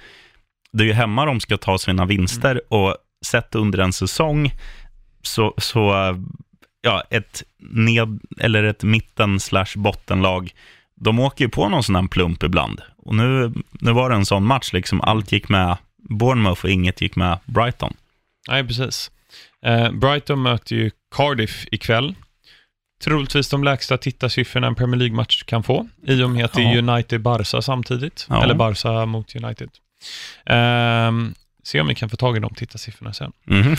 [0.73, 4.51] det är ju hemma de ska ta sina vinster och sett under en säsong
[5.21, 5.93] så, så
[6.81, 10.51] ja, ett ned eller ett mitten slash bottenlag,
[10.95, 12.81] de åker ju på någon sån här plump ibland.
[13.05, 17.01] Och nu, nu var det en sån match, liksom allt gick med Bournemouth och inget
[17.01, 17.93] gick med Brighton.
[18.47, 19.11] Nej, precis.
[19.65, 22.15] Eh, Brighton möter ju Cardiff ikväll.
[23.03, 26.77] Troligtvis de lägsta tittarsiffrorna en Premier League-match kan få, i och med att det är.
[26.77, 28.27] United-Barca samtidigt.
[28.29, 28.43] Ja.
[28.43, 29.69] Eller Barca mot United.
[30.45, 33.31] Ehm, se om vi kan få tag i de tittarsiffrorna sen.
[33.43, 33.75] Mhm.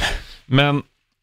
[0.46, 0.82] Men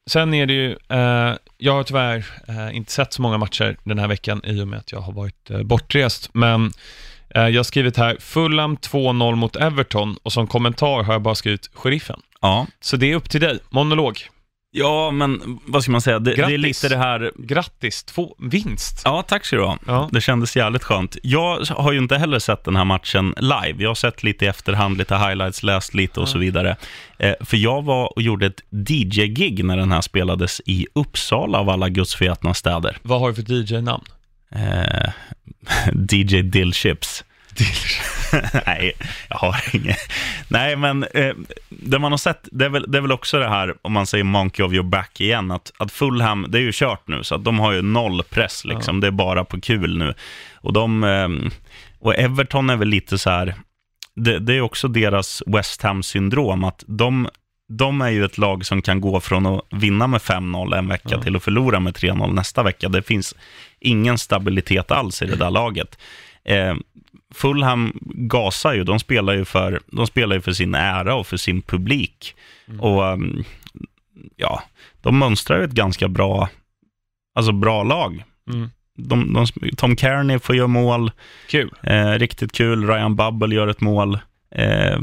[0.09, 3.99] sen är det ju, eh, jag har tyvärr eh, inte sett så många matcher den
[3.99, 6.29] här veckan i och med att jag har varit eh, bortrest.
[6.33, 6.71] Men eh,
[7.33, 11.69] jag har skrivit här, Fulham 2-0 mot Everton och som kommentar har jag bara skrivit
[11.73, 12.19] sheriffen.
[12.41, 14.17] Ja, Så det är upp till dig, monolog.
[14.75, 16.19] Ja, men vad ska man säga?
[16.19, 17.31] Det, det är lite det här...
[17.37, 19.01] Grattis, två vinst.
[19.05, 19.77] Ja, tack ska du ha.
[19.87, 20.09] Ja.
[20.11, 21.17] Det kändes jävligt skönt.
[21.23, 23.83] Jag har ju inte heller sett den här matchen live.
[23.83, 26.75] Jag har sett lite i efterhand, lite highlights, läst lite och så vidare.
[27.17, 31.69] Eh, för jag var och gjorde ett DJ-gig när den här spelades i Uppsala av
[31.69, 32.97] alla gudsförgätna städer.
[33.01, 34.03] Vad har du för DJ-namn?
[34.55, 35.09] Eh,
[35.93, 37.23] DJ Dillchips.
[38.65, 38.93] Nej,
[39.29, 39.97] jag har inget.
[40.47, 41.33] Nej, men eh,
[41.69, 44.05] det man har sett, det är, väl, det är väl också det här, om man
[44.05, 47.35] säger monkey of your back igen, att, att Fulham, det är ju kört nu, så
[47.35, 48.99] att de har ju noll press, liksom.
[48.99, 50.13] det är bara på kul nu.
[50.55, 51.29] Och, de, eh,
[51.99, 53.55] och Everton är väl lite så här,
[54.15, 57.29] det, det är också deras West Ham-syndrom, att de,
[57.77, 61.21] de är ju ett lag som kan gå från att vinna med 5-0 en vecka
[61.21, 62.89] till att förlora med 3-0 nästa vecka.
[62.89, 63.35] Det finns
[63.79, 65.97] ingen stabilitet alls i det där laget.
[66.45, 66.75] Eh,
[67.33, 71.37] Fulham gasar ju, de spelar ju, för, de spelar ju för sin ära och för
[71.37, 72.35] sin publik.
[72.79, 73.43] Och um,
[74.35, 74.63] ja,
[75.01, 76.49] de mönstrar ju ett ganska bra,
[77.35, 78.23] alltså bra lag.
[78.49, 78.69] Mm.
[78.97, 79.45] De, de,
[79.77, 81.11] Tom Kearney får göra mål,
[81.49, 81.71] Kul.
[81.83, 82.87] eh, riktigt kul.
[82.87, 84.19] Ryan Bubble gör ett mål.
[84.55, 84.99] Eh,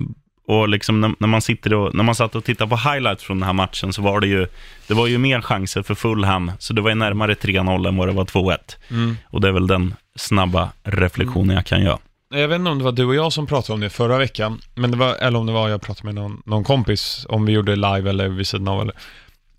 [0.50, 3.38] och liksom när, när, man sitter och, när man satt och tittade på highlights från
[3.38, 4.46] den här matchen så var det ju,
[4.86, 8.08] det var ju mer chanser för Fulham, så det var ju närmare 3-0 än vad
[8.08, 8.58] det var 2-1.
[8.90, 9.16] Mm.
[9.24, 11.98] Och det är väl den snabba reflektionen jag kan göra.
[12.34, 14.60] Jag vet inte om det var du och jag som pratade om det förra veckan,
[14.74, 17.52] men det var, eller om det var jag pratade med någon, någon kompis, om vi
[17.52, 18.80] gjorde live eller vid sidan av.
[18.82, 18.94] Eller.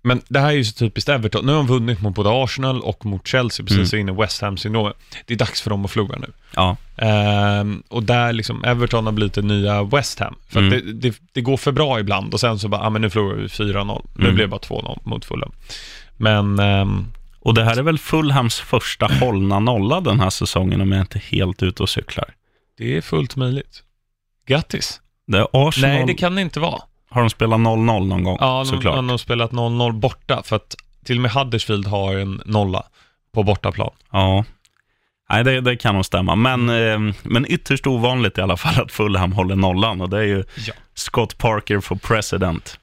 [0.04, 1.46] Men det här är ju så typiskt Everton.
[1.46, 4.08] Nu har de vunnit mot både Arsenal och mot Chelsea, precis Mm.
[4.08, 4.96] i West Ham-syndromet.
[5.26, 6.26] Det är dags för dem att förlora nu.
[6.56, 10.34] Ja, Ehm, och där liksom, Everton har blivit det nya West Ham.
[10.48, 10.70] För Mm.
[10.70, 13.36] det, det, det går för bra ibland och sen så bara, ah, men nu förlorar
[13.36, 14.02] vi 4-0.
[14.14, 14.34] Nu Mm.
[14.34, 15.52] blev det bara 2-0 mot Fulham.
[16.16, 17.06] Men, ehm,
[17.40, 21.18] och det här är väl Fulhams första hållna nolla den här säsongen om jag inte
[21.18, 22.34] är helt ute och cyklar.
[22.78, 23.82] det är fullt möjligt.
[24.46, 25.00] Grattis.
[25.26, 26.82] Det Arsenal, Nej, det kan det inte vara.
[27.12, 28.94] Har de spelat 0-0 någon gång Ja, såklart.
[28.96, 32.82] de har spelat 0-0 borta, för att till och med Huddersfield har en nolla
[33.34, 33.90] på bortaplan.
[34.10, 34.44] Ja.
[35.30, 36.34] Nej, det, det kan nog stämma.
[36.36, 40.00] Men, eh, men ytterst ovanligt i alla fall att Fulham håller nollan.
[40.00, 40.72] Och det är ju Ja.
[40.94, 42.78] Scott Parker for president.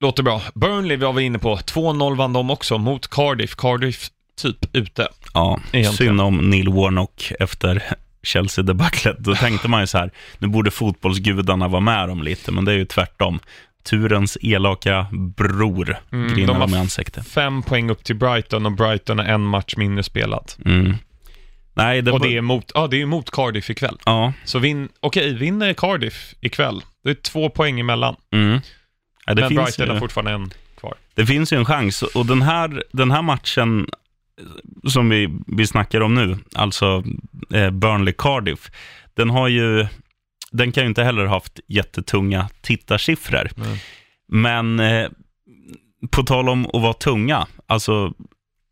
[0.00, 0.42] Låter bra.
[0.54, 1.56] Burnley var vi inne på.
[1.56, 3.54] 2-0 vann de också mot Cardiff.
[3.56, 5.08] Cardiff typ ute.
[5.34, 5.92] Ja, Egentligen.
[5.92, 7.82] synd om Neil Warnock efter
[8.24, 9.16] Chelsea-debaclet.
[9.18, 12.72] Då tänkte man ju så här, nu borde fotbollsgudarna vara med dem lite, men det
[12.72, 13.40] är ju tvärtom.
[13.84, 15.06] Turens elaka
[15.36, 17.28] bror Mm, grinar dem i ansiktet.
[17.28, 20.58] Fem poäng upp till Brighton och Brighton har en match mindre spelat.
[20.64, 20.94] Mm.
[21.74, 23.98] Nej, det, och var- det är mot, ja, det är mot Cardiff ikväll.
[24.04, 28.16] Ja, Så vinn, okej, vinner Cardiff ikväll, det är två poäng emellan.
[28.32, 28.60] mm.
[29.26, 30.94] ja det, men Brighton ju, har fortfarande en kvar.
[31.14, 32.02] det finns ju en chans.
[32.02, 33.86] Och den här, den här matchen
[34.88, 37.04] som vi, vi snackar om nu, alltså
[37.50, 38.70] eh, Burnley-Cardiff,
[39.14, 39.86] den har ju,
[40.52, 43.50] den kan ju inte heller ha haft jättetunga tittarsiffror.
[43.56, 43.76] Mm.
[44.28, 45.08] Men eh,
[46.10, 48.12] på tal om att vara tunga, alltså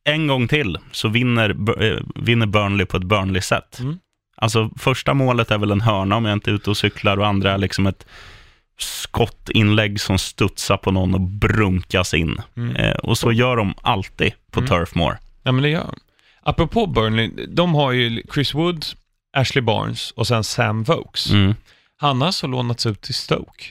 [0.05, 1.51] en gång till så vinner,
[1.83, 3.79] eh, vinner Burnley på ett Burnley-sätt.
[3.81, 3.98] Mm.
[4.37, 7.27] Alltså första målet är väl en hörna om jag inte är ute och cyklar och
[7.27, 8.07] andra är liksom ett
[8.79, 12.40] skottinlägg som studsar på någon och brunkas in.
[12.57, 12.77] Mm.
[12.77, 14.68] Eh, och så gör de alltid på Mm.
[14.68, 15.18] Turf Moor.
[15.43, 15.99] Ja, men det gör de.
[16.43, 18.85] Apropå Burnley, de har ju Chris Wood,
[19.37, 21.31] Ashley Barnes och sen Sam Vokes.
[21.31, 21.55] Mm.
[21.97, 23.65] Han har så lånats ut till Stoke.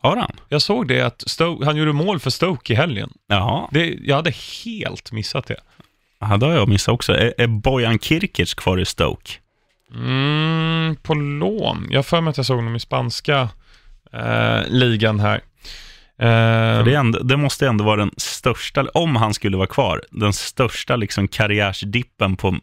[0.00, 0.32] Har han?
[0.48, 3.10] Jag såg det att Stoke, han gjorde mål för Stoke i helgen.
[3.26, 4.30] Jaha, Det, jag hade
[4.64, 5.56] helt missat det.
[6.20, 7.12] ja, det har jag missat också.
[7.12, 9.32] Är, är Bojan Kirkic kvar i Stoke?
[9.94, 11.86] Mm, på lån.
[11.90, 13.48] Jag har för mig att jag såg honom i spanska
[14.12, 15.40] eh, ligan här.
[16.18, 20.32] Det, är ändå, det måste ändå vara den största, om han skulle vara kvar, den
[20.32, 22.56] största liksom karriärsdippen på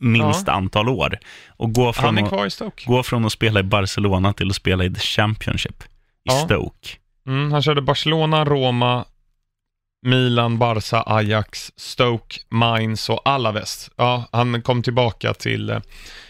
[0.00, 1.18] minst antal år.
[1.48, 4.84] Och gå från, han är att, gå från att spela i Barcelona till att spela
[4.84, 5.86] i The Championship i
[6.22, 6.32] Ja.
[6.32, 6.88] Stoke.
[7.26, 9.04] Mm, han körde Barcelona, Roma,
[10.06, 13.90] Milan, Barca, Ajax, Stoke, Mainz och Alaves.
[13.96, 15.80] Ja, han kom tillbaka till eh,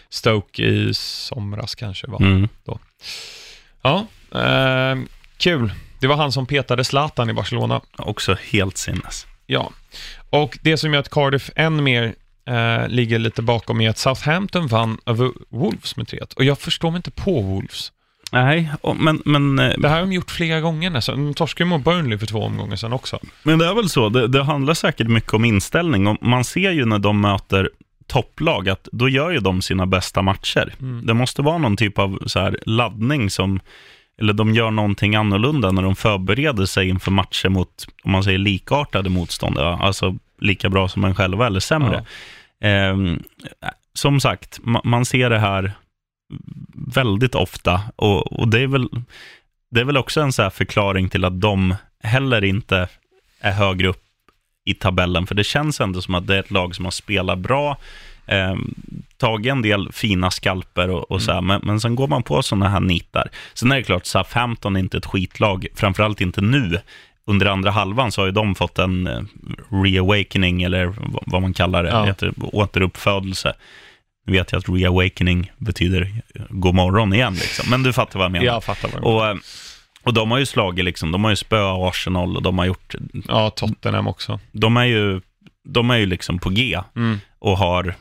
[0.09, 2.21] Stoke i somras kanske var.
[2.21, 2.49] Mm.
[3.81, 4.07] Ja,
[4.39, 4.97] eh,
[5.37, 5.71] kul.
[6.05, 7.81] Det var han som petade Zlatan i Barcelona.
[7.97, 9.27] Också helt sinnes.
[9.45, 9.71] Ja,
[10.29, 12.15] och det som gör att Cardiff än mer
[12.47, 16.91] eh, ligger lite bakom är att Southampton vann över Wolves med 3 Och jag förstår
[16.91, 17.91] mig inte på Wolves.
[18.31, 21.25] Nej, men, men, eh, Det här har de gjort flera gånger nästan.
[21.25, 23.19] De torskade mot Burnley för två omgångar sedan också.
[23.43, 24.09] men det är väl så.
[24.09, 26.07] Det, det handlar säkert mycket om inställning.
[26.07, 27.69] Och man ser ju när de möter
[28.07, 30.73] topplag att då gör ju de sina bästa matcher.
[30.81, 31.05] Mm.
[31.05, 33.59] Det måste vara någon typ av så här laddning som,
[34.17, 38.37] eller de gör någonting annorlunda när de förbereder sig inför matcher mot, om man säger
[38.37, 42.05] likartade motståndare, alltså lika bra som en själva eller sämre.
[42.61, 43.23] Ehm,
[43.93, 45.71] som sagt, ma- man ser det här
[46.73, 48.89] väldigt ofta och, och det, är väl,
[49.71, 52.87] det är väl också en så här förklaring till att de heller inte
[53.39, 54.01] är högre upp
[54.65, 57.39] i tabellen, för det känns ändå som att det är ett lag som har spelat
[57.39, 57.77] bra,
[58.27, 58.55] eh,
[59.17, 62.41] tagit en del fina skalper och, och så här, men, men sen går man på
[62.43, 63.29] sådana här nitar.
[63.53, 66.79] Sen är det klart, Southampton är inte ett skitlag, framförallt inte nu.
[67.27, 69.21] Under andra halvan så har ju de fått en eh,
[69.83, 70.93] reawakening, eller
[71.25, 72.03] vad- man kallar det, Ja.
[72.05, 73.53] heter återuppfödelse.
[74.27, 76.11] Nu vet jag att reawakening betyder
[76.49, 77.69] god morgon igen, liksom.
[77.69, 78.45] men du fattar vad jag menar.
[78.45, 79.15] Jag fattar vad du menar.
[79.17, 79.35] Och, eh,
[80.03, 82.95] och de har ju slagit, liksom, de har ju spöat Arsenal och de har gjort,
[83.27, 84.39] Ja, Tottenham också.
[84.51, 85.21] de är ju,
[85.67, 87.19] de är ju liksom på G Mm.
[87.39, 87.95] och har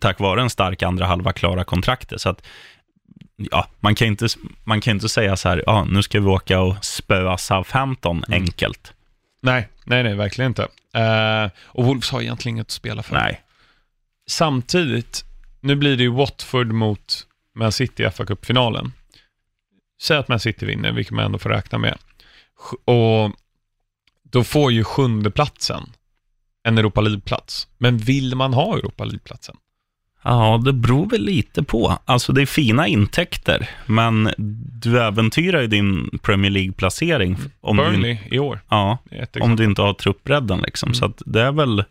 [0.00, 2.20] tack vare en stark andra halva klara kontraktet.
[2.20, 2.46] Så att,
[3.36, 4.26] ja, man kan inte,
[4.64, 8.42] man kan inte säga så här, ja, nu ska vi åka och spöa Southampton Mm.
[8.42, 8.92] enkelt.
[9.40, 10.62] Nej, nej, nej, verkligen inte.
[10.94, 13.14] Eh, och Wolves har egentligen inget att spela för.
[13.14, 13.42] Nej.
[14.28, 15.24] Samtidigt,
[15.60, 18.92] nu blir det ju Watford mot Man City i fa Cup-finalen.
[20.02, 21.98] Säg att Man City vinner, vilket man ändå får räkna med.
[22.84, 23.32] Och
[24.22, 25.92] då får ju sjunde platsen
[26.62, 27.68] en Europa League-plats.
[27.78, 29.56] Men vill man ha Europa League-platsen?
[30.24, 31.98] Ja, det beror väl lite på.
[32.04, 34.30] Alltså det är fina intäkter, men
[34.82, 38.60] du äventyrar ju din Premier League-placering om, du, Burnley i år.
[38.68, 38.98] ja,
[39.40, 40.58] om du inte har truppbredden.
[40.60, 40.86] Liksom.
[40.86, 40.94] Mm.
[40.94, 41.84] Så det är väl...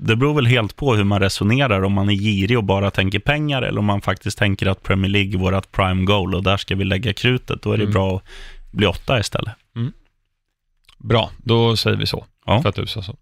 [0.00, 3.18] Det beror väl helt på hur man resonerar, om man är girig och bara tänker
[3.18, 6.56] pengar, eller om man faktiskt tänker att Premier League är vårt prime goal och där
[6.56, 7.62] ska vi lägga krutet.
[7.62, 7.92] Då är det Mm.
[7.92, 8.22] bra att
[8.70, 9.54] bli åtta istället.
[10.98, 12.24] Bra, då säger vi så.
[12.46, 12.62] Ja.
[12.62, 13.16] För att du sa så.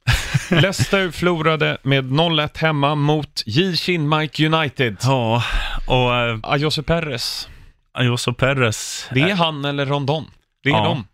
[0.50, 3.98] Leicester förlorade med 0-1 hemma mot J.
[3.98, 4.96] Mike United.
[5.02, 5.42] Ja,
[5.86, 7.48] och äh, Ayose Perez.
[7.94, 9.08] Ayoso Perez.
[9.14, 10.24] Det är han eller Rondon.
[10.62, 10.84] Det är Ja.
[10.84, 11.06] de.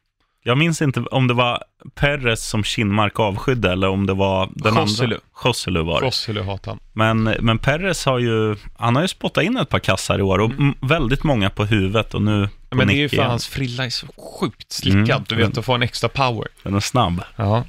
[0.44, 1.62] Jag minns inte om det var
[1.94, 5.14] Perez som Kinmark avskydde eller om det var den Joselu.
[5.14, 5.20] andra.
[5.44, 6.06] Joselu var det.
[6.06, 6.78] Rosselu hatar.
[6.92, 10.38] Men, men Perez har ju, han har ju spottat in ett par kassar i år
[10.38, 10.74] och mm.
[10.80, 13.30] väldigt många på huvudet och nu på Men det är ju för igen.
[13.30, 14.06] hans frilla är så
[14.40, 15.24] sjukt slickad, Mm.
[15.28, 16.48] du vet, att få en extra power.
[16.62, 17.22] Den är snabb.
[17.36, 17.64] Ja.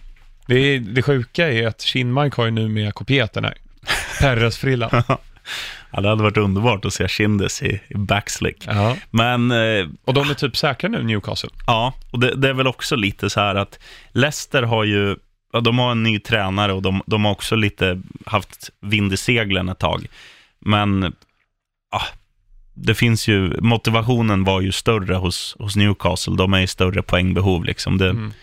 [0.46, 3.58] Det, är, det sjuka är att Kinmark har ju nu med kopierat den här.
[4.22, 5.04] Perez-frillan.
[5.92, 8.64] Ja, det hade varit underbart att se Kindes i, i backslick.
[8.68, 8.98] Ja.
[9.12, 11.50] Men eh, Och de är typ säkra nu, Newcastle.
[11.68, 13.80] ja, och det, det är väl också lite så här att
[14.12, 15.16] Leicester har ju,
[15.64, 19.70] de har en ny tränare och de, de har också lite haft vind i seglen
[19.70, 20.08] ett tag.
[20.60, 21.16] Men
[21.92, 22.02] ja,
[22.74, 26.36] det finns ju, motivationen var ju större hos, hos Newcastle.
[26.36, 27.98] De är i större poängbehov liksom.
[27.98, 28.34] Det, Mm.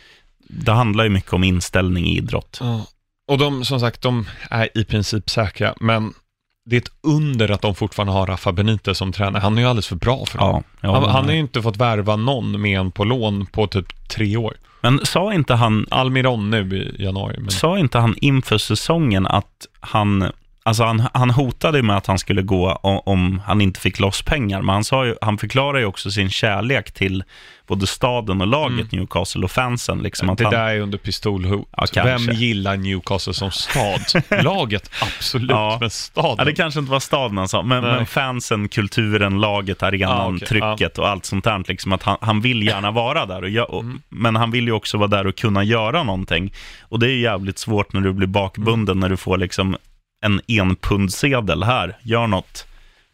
[0.49, 2.59] det handlar ju mycket om inställning i idrott.
[2.61, 2.87] Ja.
[3.29, 6.15] Och de, som sagt, de är i princip säkra, men
[6.65, 9.41] det är ett under att de fortfarande har Rafa Benitez som tränare.
[9.41, 10.65] Han är ju alldeles för bra för dem.
[10.81, 13.67] Ja, ja, han, han har ju inte fått värva någon med en på lån på
[13.67, 14.57] typ tre år.
[14.81, 17.37] Men sa inte han, Almiron nu i januari.
[17.39, 17.51] Men...
[17.51, 22.19] sa inte han inför säsongen att han, alltså han, han hotade ju med att han
[22.19, 25.79] skulle gå om, om han inte fick loss pengar, men han, sa ju, han förklarar
[25.79, 27.25] ju också sin kärlek till
[27.67, 29.99] både staden och laget Newcastle och fansen.
[29.99, 30.37] Liksom Mm.
[30.37, 31.69] det han, där är under pistolhot.
[31.95, 32.05] Ja.
[32.05, 34.01] Vem gillar Newcastle som stad?
[34.45, 35.79] Laget, absolut, Ja.
[35.81, 36.35] men staden.
[36.39, 40.37] Ja, det kanske inte var staden han sa, men, men fansen, kulturen, laget, arenan, Ja,
[40.37, 40.49] okej.
[40.49, 41.65] trycket och allt sånt där.
[41.69, 44.01] Liksom att han, han vill gärna vara där, och, och, Mm.
[44.09, 46.53] men han vill ju också vara där och kunna göra någonting.
[46.83, 49.01] Och det är ju jävligt svårt när du blir bakbunden, Mm.
[49.01, 49.77] när du får liksom
[50.21, 52.67] en enpundsedel här, gör något.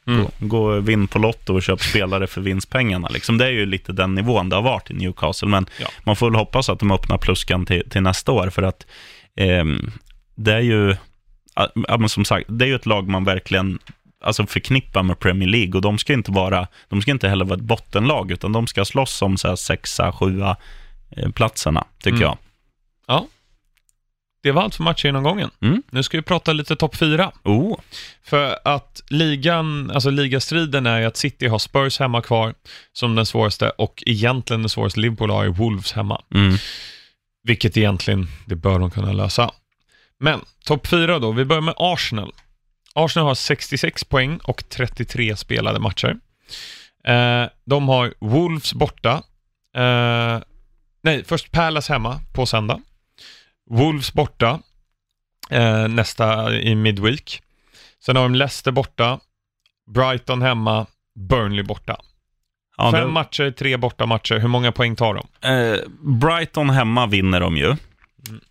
[0.07, 0.27] Mm.
[0.39, 3.09] Gå, och vinn på Lotto och köp spelare för vinstpengarna.
[3.09, 3.39] Liksom.
[3.39, 5.89] Det är ju lite den nivån det har varit i Newcastle, men Ja.
[6.05, 8.87] man får väl hoppas att de öppnar pluskan till, till nästa år, för att
[9.37, 9.91] ehm,
[10.35, 10.97] det är ju,
[11.89, 13.79] ja, som sagt, det är ju ett lag man verkligen
[14.21, 17.57] alltså förknippar med Premier League och de ska inte vara, de ska inte heller vara
[17.57, 20.57] ett bottenlag, utan de ska slåss om så här sexa, sjua
[21.11, 22.23] eh, platserna, tycker Mm.
[22.23, 22.39] jag.
[23.07, 23.27] Ja.
[24.43, 25.51] Det var allt för matchgenomgången.
[25.63, 25.83] Mm.
[25.91, 27.33] Nu ska vi prata lite topp fyra.
[27.45, 27.79] Oh,
[28.25, 32.55] För att ligan, alltså ligastriden är ju att City har Spurs hemma kvar
[32.93, 36.23] som den svåraste och egentligen den svåraste Liverpool har är Wolves hemma.
[36.35, 36.57] mm.
[37.43, 39.51] Vilket egentligen, det bör de kunna lösa.
[40.21, 42.33] Men topp fyra då, vi börjar med Arsenal.
[42.95, 46.17] Arsenal har 66 poäng och 33 spelade matcher.
[47.05, 49.23] Eh, de har Wolves borta.
[49.77, 50.39] Eh,
[51.03, 52.81] nej, först Palace hemma på söndag.
[53.71, 54.61] Wolves borta
[55.51, 57.43] eh, nästa i midweek.
[58.05, 59.21] Sen har de Leicester borta,
[59.95, 60.87] Brighton hemma,
[61.29, 61.97] Burnley borta.
[62.77, 64.39] Ja, Fem det, matcher, tre borta matcher.
[64.39, 65.49] Hur många poäng tar de?
[65.49, 67.71] eh, Brighton hemma vinner de ju.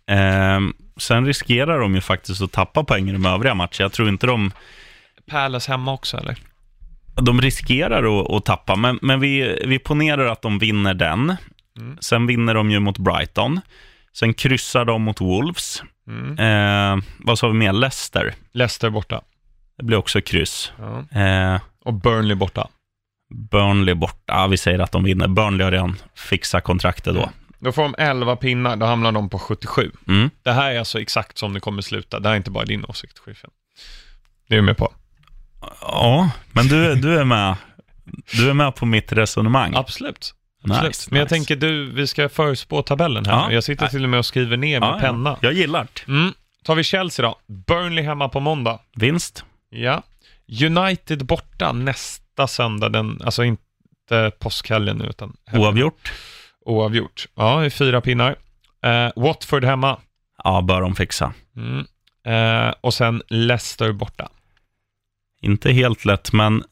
[0.06, 0.60] Eh,
[0.96, 3.70] sen riskerar de ju faktiskt att tappa poäng i de övriga matcherna.
[3.78, 4.52] Jag tror inte de
[5.26, 6.38] Palace hemma också eller?
[7.22, 11.36] De riskerar att, att tappa, men, men vi, vi ponerar att de vinner den.
[11.78, 11.98] Mm.
[12.00, 13.60] Sen vinner de ju mot Brighton.
[14.18, 15.82] Sen kryssar de mot Wolves.
[16.08, 16.38] Mm.
[16.38, 17.72] Eh, vad sa vi mer?
[17.72, 18.34] Leicester.
[18.52, 19.22] Leicester borta.
[19.78, 20.72] Det blir också kryss.
[20.78, 21.20] Ja.
[21.20, 22.68] Eh, Och Burnley borta.
[23.50, 24.18] Burnley borta.
[24.26, 25.28] Ja, vi säger att de vinner.
[25.28, 27.30] Burnley har redan fixat kontraktet då.
[27.58, 29.90] Då får de 11 pinnar, då hamnar de på 77.
[30.08, 30.30] Mm.
[30.42, 32.20] Det här är alltså exakt som det kommer sluta.
[32.20, 33.50] Det här är inte bara din åsikt, chefen.
[34.48, 34.92] Det är du med på?
[35.80, 37.56] Ja, men du, du, är med,
[38.32, 39.72] du är med på mitt resonemang.
[39.76, 40.34] Absolut.
[40.70, 40.88] Absolut.
[40.90, 41.34] Nice, Men jag nice.
[41.34, 43.32] tänker, du, vi ska förutspå tabellen här.
[43.32, 43.52] Ja.
[43.52, 45.00] Jag sitter till och med och skriver ner med Ja, ja.
[45.00, 45.38] penna.
[45.42, 46.12] Jag gillar det.
[46.12, 46.32] Mm.
[46.64, 47.38] Tar vi Chelsea då.
[47.66, 48.78] Burnley hemma på måndag.
[48.94, 49.44] Vinst.
[49.70, 50.02] Ja.
[50.66, 55.66] United borta nästa söndag, den, alltså inte påskhelgen nu, utan helgen.
[55.66, 56.12] Oavgjort.
[56.64, 57.26] oavgjort.
[57.34, 58.36] Ja, är fyra pinnar.
[58.84, 59.98] Eh, Watford hemma.
[60.44, 61.32] Ja, bör de fixa.
[61.56, 61.86] Mm.
[62.26, 64.28] Eh, och sen Leicester borta.
[65.46, 66.64] Inte helt lätt, men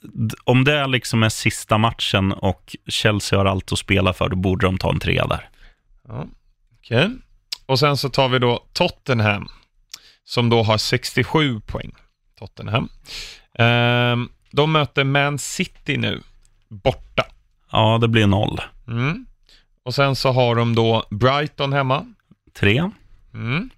[0.45, 4.67] om det liksom är sista matchen och Chelsea har allt att spela för, då borde
[4.67, 5.49] de ta en trea där.
[6.09, 6.27] Ja.
[6.79, 7.11] Okej.
[7.67, 9.49] Och sen så tar vi då Tottenham,
[10.25, 11.93] som då har 67 poäng.
[12.39, 12.89] Tottenham.
[13.59, 16.21] Ehm, de möter Man City nu,
[16.69, 17.25] borta.
[17.73, 18.61] Ja, det blir noll.
[18.89, 19.27] Mm.
[19.83, 22.15] Och sen så har de då Brighton hemma.
[22.55, 22.91] Tre.
[23.35, 23.71] Mm.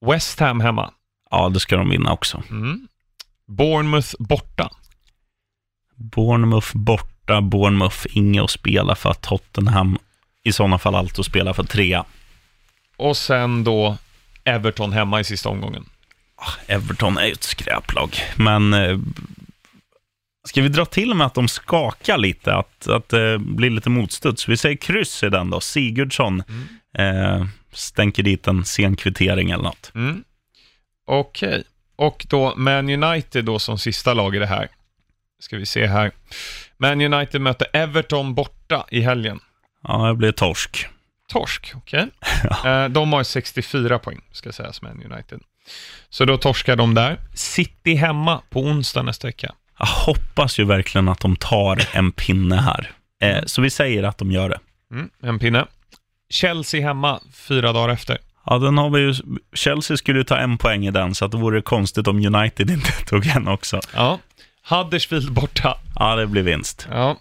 [0.00, 0.90] West Ham hemma.
[1.30, 2.42] Ja, det ska de vinna också.
[2.50, 2.88] Mm.
[3.46, 4.70] Bournemouth borta.
[5.96, 9.98] Bournemouth borta, Bournemouth inget att spela för, Tottenham
[10.42, 12.04] i sådana fall allt att spela för trea.
[12.96, 13.96] Och sen då
[14.44, 15.84] Everton hemma i sista omgången.
[16.66, 18.98] Everton är ju ett skräplag, men eh,
[20.44, 24.48] ska vi dra till med att de skakar lite, att, att det blir lite motstuds?
[24.48, 26.42] Vi säger kryss i den då, Sigurdsson
[26.98, 29.92] eh, stänker dit en sen kvittering eller något.
[29.94, 30.24] Mm.
[31.06, 31.64] Okej.
[31.96, 34.68] Och då Man United då som sista lag i det här.
[35.38, 36.12] Ska vi se här.
[36.76, 39.40] Man United möter Everton borta i helgen.
[39.82, 40.86] Ja, det blir torsk.
[41.28, 42.08] Torsk, okej.
[42.64, 45.40] Eh, de har 64 poäng, ska sägas, Man United.
[46.10, 47.20] Så då torskar de där.
[47.34, 49.54] City hemma på onsdag nästa vecka.
[49.78, 52.90] Jag hoppas ju verkligen att de tar en pinne här.
[53.20, 54.60] Eh, så vi säger att de gör det.
[54.90, 55.66] Mm, en pinne.
[56.30, 58.18] Chelsea hemma fyra dagar efter.
[58.46, 59.14] Ja, den har vi ju.
[59.52, 62.70] Chelsea skulle ju ta en poäng i den, så att det vore konstigt om United
[62.70, 63.80] inte tog en också.
[63.94, 64.18] Ja.
[64.68, 65.78] Huddersfield borta.
[65.94, 66.88] Ja, det blir vinst.
[66.90, 67.16] Ja.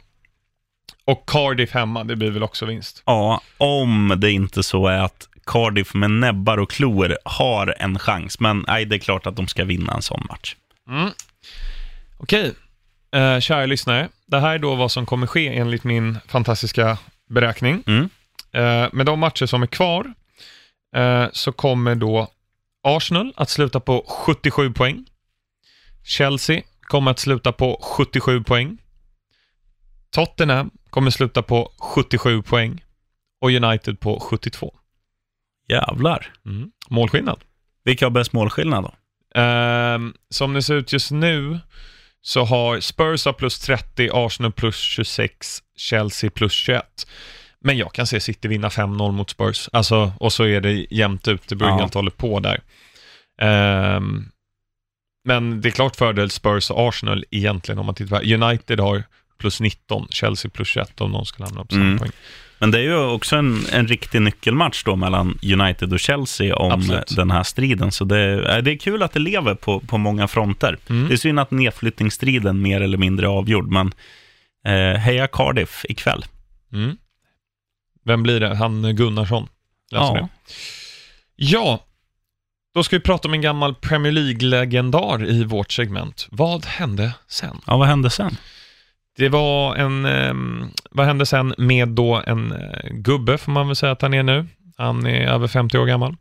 [1.06, 3.04] Och Cardiff hemma, det blir väl också vinst.
[3.06, 8.40] Ja, om det inte så är att Cardiff med näbbar och klor har en chans.
[8.40, 10.56] Men nej, det är klart att de ska vinna en sån match.
[12.18, 12.54] Okej,
[13.16, 14.10] eh, kära lyssnare.
[14.26, 16.98] Det här är då vad som kommer ske enligt min fantastiska
[17.30, 17.84] beräkning.
[17.88, 18.10] Mm.
[18.52, 20.14] Eh, med de matcher som är kvar
[21.32, 22.28] så kommer då
[22.84, 25.06] Arsenal att sluta på 77 poäng.
[26.04, 28.78] Chelsea kommer att sluta på 77 poäng.
[30.12, 32.84] Tottenham kommer sluta på 77 poäng.
[33.42, 34.74] Och United på 72.
[35.70, 36.34] Jävlar.
[36.46, 36.72] Mm.
[36.90, 37.40] Målskillnad.
[37.84, 38.94] Vilka har bäst målskillnad då?
[39.40, 41.60] Ehm, som det ser ut just nu
[42.22, 47.08] så har Spurs plus 30, Arsenal plus 26, Chelsea plus 21.
[47.64, 49.70] Men jag kan se City vinna 5-0 mot Spurs.
[49.74, 51.80] Alltså, och så är det jämnt ut, det beror Ja.
[51.80, 51.90] ja.
[51.94, 52.60] håller på där.
[53.42, 54.26] Ehm,
[55.26, 59.04] men det är klart fördel Spurs och Arsenal egentligen om man tittar på United har
[59.40, 61.98] plus 19, Chelsea plus 21 om någon skulle hamna på samma Mm.
[62.00, 62.12] poäng.
[62.60, 66.72] Men det är ju också en, en riktig nyckelmatch då mellan United och Chelsea om
[66.72, 67.16] Absolut.
[67.16, 67.92] den här striden.
[67.92, 70.78] Så det, äh, det är kul att det lever på, på många fronter.
[70.90, 71.08] Mm.
[71.08, 73.94] Det är synd att nedflyttningsstriden mer eller mindre är avgjord, men
[74.68, 76.26] eh, heja Cardiff ikväll.
[76.74, 76.98] Mm.
[78.04, 78.56] Vem blir det?
[78.56, 79.48] Han Gunnarsson?
[79.92, 80.14] Läser Ja.
[80.14, 80.28] det.
[81.36, 81.86] Ja,
[82.74, 86.28] då ska vi prata om en gammal Premier League-legendar i vårt segment.
[86.32, 87.62] Vad hände sen?
[87.68, 88.38] ja, vad hände sen?
[89.18, 93.76] Det var en, ehm, vad hände sen med då en eh, gubbe, får man väl
[93.76, 94.48] säga att han är nu.
[94.78, 96.16] Han är över 50 år gammal.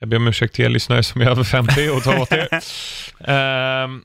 [0.00, 2.48] Jag ber om ursäkt till er lyssnare som är över 50 och tar åt er.
[3.30, 4.04] Ehm,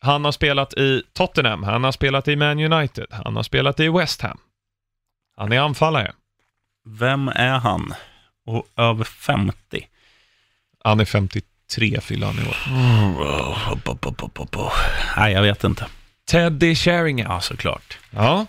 [0.00, 3.88] han har spelat i Tottenham, han har spelat i Man United, han har spelat i
[3.88, 4.38] West Ham.
[5.36, 6.12] Han är anfallare.
[6.88, 7.94] Vem är han?
[8.46, 9.54] Och över 50?
[10.84, 12.56] Han är 53 fyller han i år.
[15.16, 15.86] Nej, jag vet inte.
[16.30, 17.32] Teddy Sheringham.
[17.32, 17.98] Ja, såklart.
[18.10, 18.46] Ja.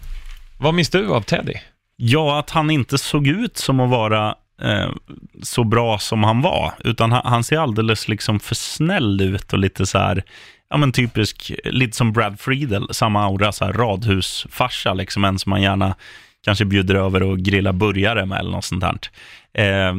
[0.58, 1.54] Vad minns du av Teddy?
[1.96, 4.90] Ja, att han inte såg ut som att vara eh,
[5.44, 9.60] så bra som han var, utan han, han ser alldeles liksom för snäll ut och
[9.60, 10.24] lite så här,
[10.70, 15.50] ja men typisk, lite som Brad Friedel, samma aura, så här radhusfarsa, liksom en som
[15.50, 15.96] man gärna
[16.46, 18.98] kanske bjuder över och grillar burgare med eller något sånt där.
[19.54, 19.96] Eh,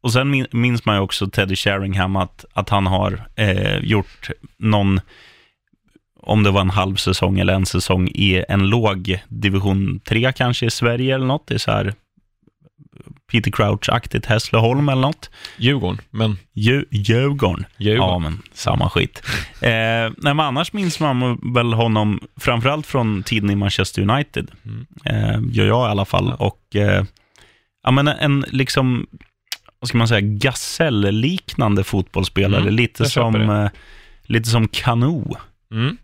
[0.00, 5.00] och sen minns man ju också Teddy Sheringham, att, att han har eh, gjort någon,
[6.20, 10.66] om det var en halv säsong eller en säsong i en låg division 3 kanske
[10.66, 11.46] i Sverige eller något.
[11.46, 11.94] Det är så här
[13.32, 15.30] Peter Crouch-aktigt Hässleholm eller något.
[15.56, 17.64] Djurgården, men Dju- Djurgården.
[17.78, 18.10] Djurgården.
[18.12, 19.22] Ja, men samma skit.
[19.60, 19.70] Eh,
[20.16, 24.50] nej, men annars minns man väl honom framförallt från tiden i Manchester United.
[24.64, 24.86] Mm.
[25.04, 26.32] Eh, gör jag i alla fall.
[26.38, 27.04] Och eh,
[27.84, 29.06] ja, men en liksom,
[29.80, 32.60] vad ska man säga, gasell-liknande fotbollsspelare.
[32.60, 33.68] Mm, lite, som, eh,
[34.22, 35.22] lite som Kanu.
[35.72, 35.96] Mm.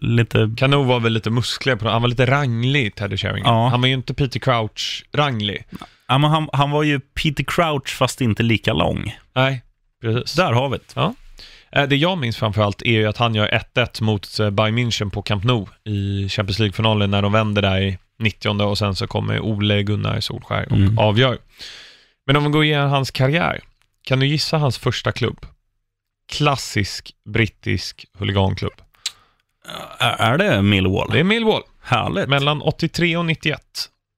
[0.00, 3.54] Lite, Kano var väl lite musklig på Han var lite ranglig, Teddy Sheringham.
[3.54, 3.68] Ja.
[3.68, 5.64] Han var ju inte Peter Crouch-ranglig.
[6.12, 9.16] Ja, men han, han var ju Peter Crouch fast inte lika lång.
[9.34, 9.62] Nej,
[10.02, 10.34] precis.
[10.34, 11.14] Där har vi det.
[11.72, 15.10] Eh, Det jag minns framförallt är ju att han gör 1-1 mot eh, Bayern München
[15.10, 19.06] på Camp Nou i Champions League-finalen när de vänder där i 90 och sen så
[19.06, 20.98] kommer Ole Gunnar Solskär och Mm.
[20.98, 21.38] avgör.
[22.26, 23.60] Men om vi går igenom hans karriär,
[24.04, 25.46] kan du gissa hans första klubb?
[26.32, 28.72] Klassisk brittisk huliganklubb.
[29.98, 31.10] Är, är det Millwall?
[31.12, 31.62] Det är Millwall.
[31.82, 32.28] Härligt.
[32.28, 33.60] mellan 83 och 91.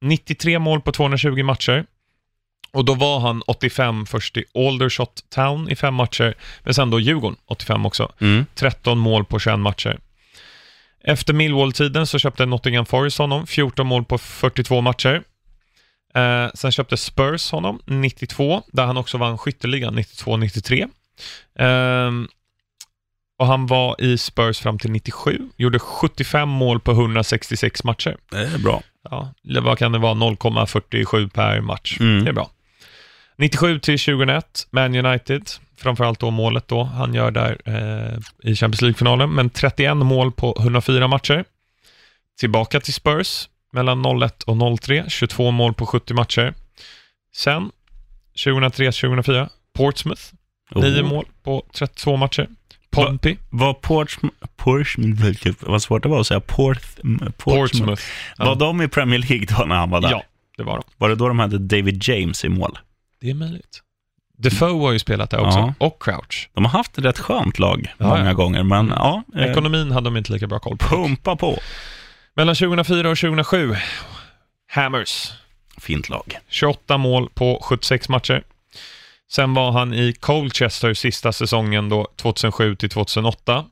[0.05, 1.84] 93 mål på 220 matcher.
[2.72, 6.34] Och då var han 85 först i Aldershot Town i fem matcher,
[6.64, 8.12] men sen då Djurgården 85 också.
[8.20, 8.46] Mm.
[8.55, 9.98] 13 mål på 21 matcher.
[11.05, 15.22] Efter Millwall-tiden så köpte Nottingham Forest honom, 14 mål på 42 matcher.
[16.14, 20.88] Eh, sen köpte Spurs honom 92, där han också vann skytteligan 92-93.
[21.59, 22.28] Ehm,
[23.38, 28.16] och han var i Spurs fram till 97, gjorde 75 mål på 166 matcher.
[28.30, 28.82] Det är bra.
[29.11, 29.32] Ja,
[29.62, 30.14] vad kan det vara?
[30.14, 31.96] 0,47 per match.
[32.00, 32.24] Mm.
[32.24, 32.50] Det är bra.
[33.36, 35.42] 97 till 2001, Man United,
[35.76, 38.18] framförallt då målet då han gör där eh,
[38.50, 41.44] i Champions League-finalen, men 31 mål på 104 matcher.
[42.38, 46.55] Tillbaka till Spurs, mellan 01 och 03, 22 mål på 70 matcher.
[47.36, 47.70] Sen,
[48.36, 50.22] 2003-2004, Portsmouth,
[50.74, 51.09] 9 Oh.
[51.09, 52.48] mål på 32 matcher.
[52.95, 57.36] Pompey, Var Portsmouth, Portsmouth, vad svårt det var att säga, Porth, Portsmouth.
[57.38, 58.03] Portsmouth.
[58.38, 58.45] Ja.
[58.45, 60.11] Var de i Premier League då när han var där?
[60.11, 60.22] Ja,
[60.57, 60.82] det var de.
[60.99, 62.78] Var det då de hade David James i mål?
[63.20, 63.80] Det är möjligt.
[64.38, 65.74] Defoe har ju spelat där också, Ja.
[65.78, 66.51] och Crouch.
[66.55, 68.32] De har haft ett rätt skönt lag Ja, många ja.
[68.32, 70.86] gånger, men ja, eh, Ekonomin hade de inte lika bra koll på.
[70.97, 71.59] pumpa på.
[72.36, 73.76] Mellan 2004 och 2007,
[74.72, 75.32] Hammers.
[75.78, 76.38] Fint lag.
[76.49, 78.42] 28 mål på 76 matcher.
[79.31, 83.64] Sen var han i Colchester sista säsongen då, 2007 till 2008.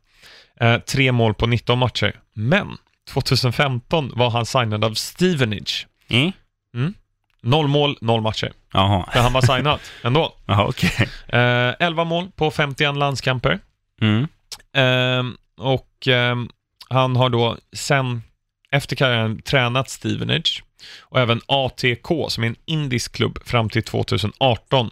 [0.60, 2.20] Eh, tre mål på 19 matcher.
[2.32, 2.76] Men
[3.10, 5.86] 2015 var han signad av Stevenage.
[6.08, 6.94] Mm.
[7.42, 8.52] Noll mål, noll matcher.
[8.72, 10.34] Jaha, Men han var signad ändå.
[10.46, 11.08] Jaha okej.
[11.28, 13.58] Eh, 11 mål på 51 landskamper.
[14.00, 14.26] Mm.
[14.72, 16.48] Ehm, och ehm,
[16.88, 18.22] han har då sen,
[18.70, 20.64] efter karriären, tränat Stevenage
[21.00, 24.90] och även ATK som är en indisk klubb fram till 2018.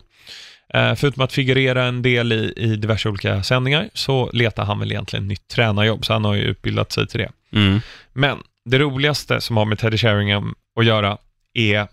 [0.74, 4.92] Eh, förutom att figurera en del i, i diverse olika sändningar så letar han väl
[4.92, 7.30] egentligen nytt tränarjobb, så han har ju utbildat sig till det.
[7.58, 7.80] Mm.
[8.12, 11.18] Men det roligaste som har med Teddy Sheringham att göra
[11.54, 11.86] är, eh,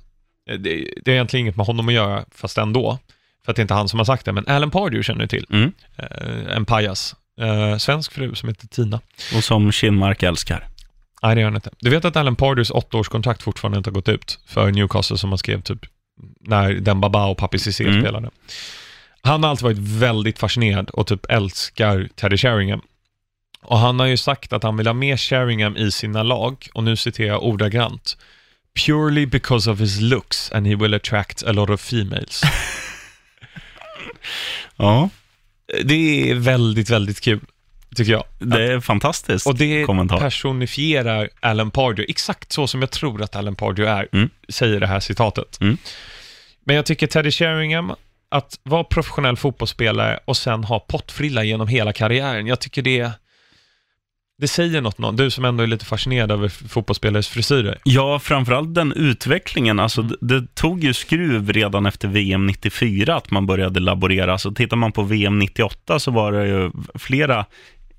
[0.45, 2.99] det, det är egentligen inget med honom att göra, fast ändå,
[3.45, 5.27] för att det är inte han som har sagt det, men Alan Pardew känner du
[5.27, 5.71] till Mm.
[5.97, 7.15] eh, en pajas.
[7.79, 8.99] Svensk fru som heter Tina.
[9.35, 10.67] Och som Kinmark älskar.
[11.23, 11.69] Nej, det gör han inte.
[11.79, 15.37] Du vet att Alan Pardews åttaårskontrakt fortfarande inte har gått ut för Newcastle som han
[15.37, 15.79] skrev typ
[16.47, 18.01] när Dembaba och Papi Cissé Mm.
[18.01, 18.29] spelade.
[19.21, 22.81] Han har alltid varit väldigt fascinerad och typ älskar Teddy Sheringham.
[23.61, 26.83] Och han har ju sagt att han vill ha med Sheringham i sina lag, och
[26.83, 28.17] nu citerar jag ordagrant.
[28.85, 32.41] Purely because of his looks and he will attract a lot of females.
[34.75, 35.09] Ja,
[35.83, 37.39] Det är väldigt, väldigt kul,
[37.95, 38.23] tycker jag.
[38.39, 40.17] det är fantastiskt Och det kommentar.
[40.19, 44.29] personifierar Alan Pardew, exakt så som jag tror att Alan Pardew är, Mm.
[44.49, 45.57] säger det här citatet.
[45.61, 45.77] Mm.
[46.67, 47.93] Men jag tycker Teddy Sheringham,
[48.29, 53.11] att vara professionell fotbollsspelare och sen ha pottfrilla genom hela karriären, jag tycker det
[54.37, 55.15] det säger något, någon.
[55.15, 57.77] du som ändå är lite fascinerad över fotbollsspelares frisyrer.
[57.83, 59.79] Ja, framförallt den utvecklingen.
[59.79, 64.37] Alltså, det, det tog ju skruv redan efter VM 94 att man började laborera.
[64.37, 67.45] Så tittar man på VM 98 så var det ju flera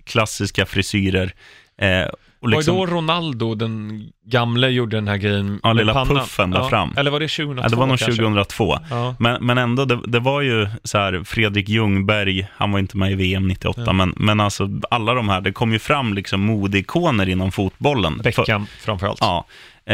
[0.05, 1.33] klassiska frisyrer.
[1.81, 2.09] Eh,
[2.41, 6.16] och liksom, Var det då Ronaldo, den gamle, gjorde den här grejen Ja, lilla pannan?
[6.16, 6.95] puffen där fram.
[6.97, 8.22] Eller var det 2002 ja, det var nog kanske?
[8.22, 8.78] 2002.
[8.91, 9.14] Ja.
[9.18, 13.11] Men, men ändå, det, det var ju så här, Fredrik Ljungberg, han var inte med
[13.12, 13.93] i VM 98, Ja.
[13.93, 18.18] men, men alltså alla de här, det kom ju fram liksom modeikoner inom fotbollen.
[18.24, 19.18] Beckham framförallt.
[19.20, 19.45] Ja,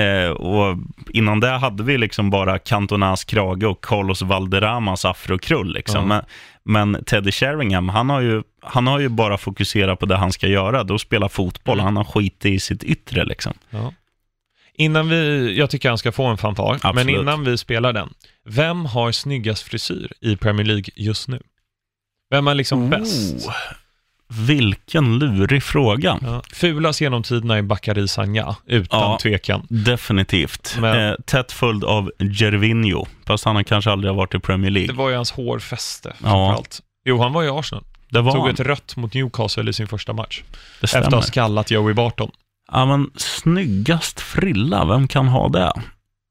[0.00, 0.76] eh, och
[1.12, 5.74] innan det hade vi liksom bara Cantonas krage och Carlos Valderramas afrokrull.
[5.74, 6.00] Liksom.
[6.00, 6.06] Ja.
[6.06, 6.22] Men,
[6.64, 10.46] men Teddy Sheringham, han har, ju, han har ju bara fokuserat på det han ska
[10.46, 11.78] göra, då spela fotboll.
[11.78, 11.84] Mm.
[11.84, 13.52] Han har skit i sitt yttre liksom.
[13.70, 13.92] Ja.
[14.74, 17.20] Innan vi, jag tycker han ska få en fanfar, men Absolut.
[17.20, 18.08] innan vi spelar den,
[18.44, 21.42] vem har snyggast frisyr i Premier League just nu?
[22.30, 23.48] Vem är liksom bäst?
[24.28, 26.18] Vilken lurig fråga.
[26.22, 26.42] Ja.
[26.52, 29.18] Fulast genom tiderna är Bakary Sagna, utan Ja.
[29.22, 29.66] tvekan.
[29.70, 30.76] Definitivt.
[30.80, 34.70] Men- Eh, tätt följd av Gervinho, fast han har kanske aldrig har varit i Premier
[34.70, 34.86] League.
[34.86, 36.14] Det var ju hans hårfäste Ja.
[36.28, 36.80] framförallt.
[37.04, 37.84] Jo, han var i Arsenal.
[38.10, 38.50] det var Tog han.
[38.50, 40.42] ett rött mot Newcastle i sin första match.
[40.80, 42.30] Det Efter att ha skallat Joey Barton.
[42.72, 45.72] Ja, men snyggast frilla, vem kan ha det?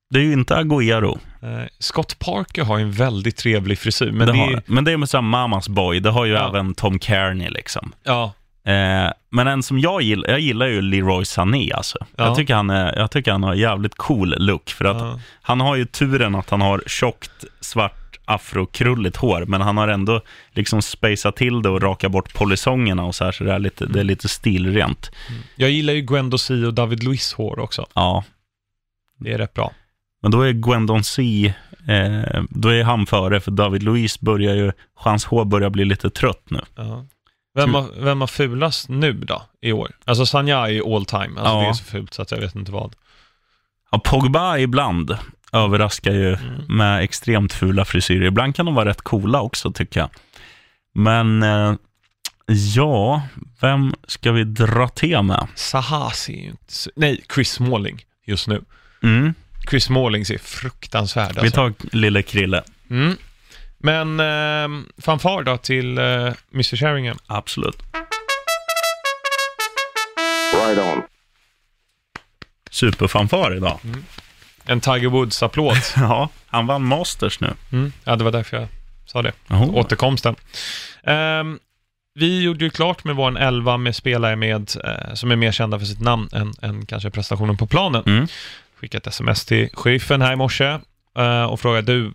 [0.09, 1.19] Det är ju inte Agüero.
[1.43, 4.61] Eh, Scott Parker har ju en väldigt trevlig frisyr, men det det, är...
[4.65, 5.99] men det är med samma Mamas Boy.
[5.99, 6.49] Det har ju Ja.
[6.49, 7.93] även Tom Kearney liksom.
[8.03, 8.33] Ja,
[8.65, 11.97] Eh, men en som jag gillar, jag gillar ju Leroy Sané alltså.
[12.15, 12.25] Ja.
[12.25, 14.69] Jag, tycker han är, jag tycker han har jävligt cool look.
[14.69, 15.19] För att Ja.
[15.41, 17.31] han har ju turen att han har tjockt,
[17.61, 19.45] svart, afrokrulligt hår.
[19.45, 20.21] Men han har ändå
[20.51, 23.31] liksom spejsat till det och rakat bort polisongerna och så här.
[23.31, 25.11] Så det är lite, det är lite stilrent.
[25.55, 27.85] jag gillar ju Gwen Dosi och David Luiz hår också.
[27.93, 28.23] Ja,
[29.19, 29.71] Det är rätt bra.
[30.23, 31.53] Men då är Gwendon C,
[31.87, 33.39] eh, då är han före.
[33.41, 36.61] För David Luiz börjar ju, hans hår börjar bli lite trött nu.
[36.75, 37.05] Ja.
[37.55, 39.91] Vem, har, vem har fulast nu då, i år?
[40.05, 41.61] Alltså Sanja är ju all time, alltså Ja.
[41.61, 42.95] det är så fult så att jag vet inte vad.
[43.91, 45.17] Ja, Pogba ibland
[45.51, 46.77] överraskar ju Mm.
[46.77, 48.25] med extremt fula frisyrer.
[48.25, 50.09] Ibland kan de vara rätt coola också tycker jag.
[50.93, 51.73] Men eh,
[52.75, 53.21] ja,
[53.61, 55.47] vem ska vi dra till med?
[55.55, 56.53] Sahasi.
[56.95, 58.61] Nej, Chris Smalling just nu.
[59.03, 59.33] Mm,
[59.69, 61.55] Chris Smalling ser fruktansvärd vi alltså.
[61.55, 62.63] tar lille Krille.
[62.89, 63.17] Mm.
[63.77, 66.03] Men eh, fanfar då till eh,
[66.53, 67.17] Mr Sheringham.
[67.27, 67.77] Absolut.
[70.53, 71.01] Right on.
[72.71, 73.79] Superfanfar idag.
[74.65, 75.77] En Tiger Woods-applåd.
[75.95, 77.53] Ja, han vann Masters nu.
[77.71, 77.91] Mm.
[78.03, 78.67] Ja, det var därför jag
[79.05, 79.31] sa det.
[79.47, 79.65] Jaha.
[79.65, 80.35] Återkomsten.
[81.03, 81.59] Ehm,
[82.15, 85.79] vi gjorde ju klart med vår elva med spelare med, eh, som är mer kända
[85.79, 88.03] för sitt namn än, än kanske prestationen på planen.
[88.05, 88.27] Mm.
[88.83, 90.79] Skickade ett sms till sheriffen här i morse
[91.17, 92.13] eh, och frågade du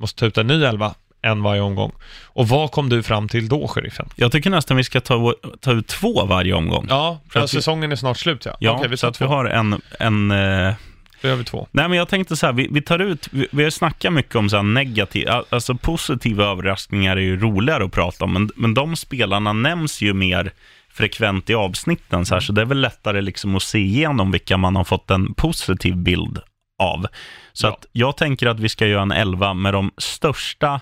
[0.00, 1.92] måste ta ut en ny elva en varje omgång.
[2.24, 4.08] Och vad kom du fram till då, sheriffen?
[4.16, 6.86] Jag tycker nästan vi ska ta, ta ut två varje omgång.
[6.88, 8.56] Ja, för att vi- säsongen är snart slut ja.
[8.60, 9.32] Ja, Okej, vi så att vi två.
[9.34, 10.74] har en, en eh,
[11.22, 11.68] Då gör vi två.
[11.70, 14.34] Nej, men jag tänkte så här, vi, vi tar ut, vi, vi har snackat mycket
[14.34, 18.74] om så här negativ, alltså positiva överraskningar är ju roligare att prata om, men, men
[18.74, 20.52] de spelarna nämns ju mer
[20.98, 24.56] frekvent i avsnitten, så, här, så det är väl lättare liksom att se igenom vilka
[24.56, 26.38] man har fått en positiv bild
[26.82, 27.06] av.
[27.52, 27.70] Så Ja.
[27.72, 30.80] att jag tänker att vi ska göra en elva med de största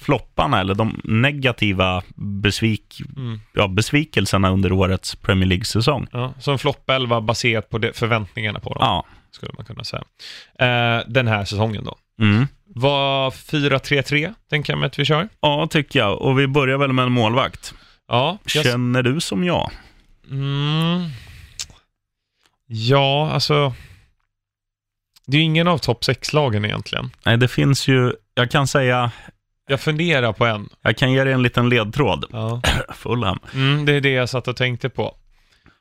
[0.00, 3.40] flopparna, eller de negativa besvik, Mm.
[3.54, 6.06] ja, besvikelserna under årets Premier League-säsong.
[6.12, 9.04] Ja, så en flopp-elva baserat på förväntningarna på dem, Ja.
[9.30, 10.02] skulle man kunna säga.
[10.58, 11.96] Eh, den här säsongen då.
[12.20, 12.46] Mm.
[12.74, 15.28] Vad 4-3-3, tänker jag mig att vi kör.
[15.40, 16.22] Ja, tycker jag.
[16.22, 17.74] Och vi börjar väl med en målvakt.
[18.08, 19.70] Ja, jag, Känner du som jag?
[20.30, 21.08] mm,
[22.66, 23.74] ja, alltså...
[25.26, 27.10] Det är ju ingen av topp 6-lagen egentligen.
[27.26, 29.10] Nej, det finns ju, jag kan säga,
[29.68, 30.68] Jag funderar på en.
[30.82, 32.24] jag kan ge dig en liten ledtråd.
[32.32, 32.60] Ja.
[32.94, 33.38] Fulham.
[33.54, 35.14] Mm, det är det jag satt och tänkte på.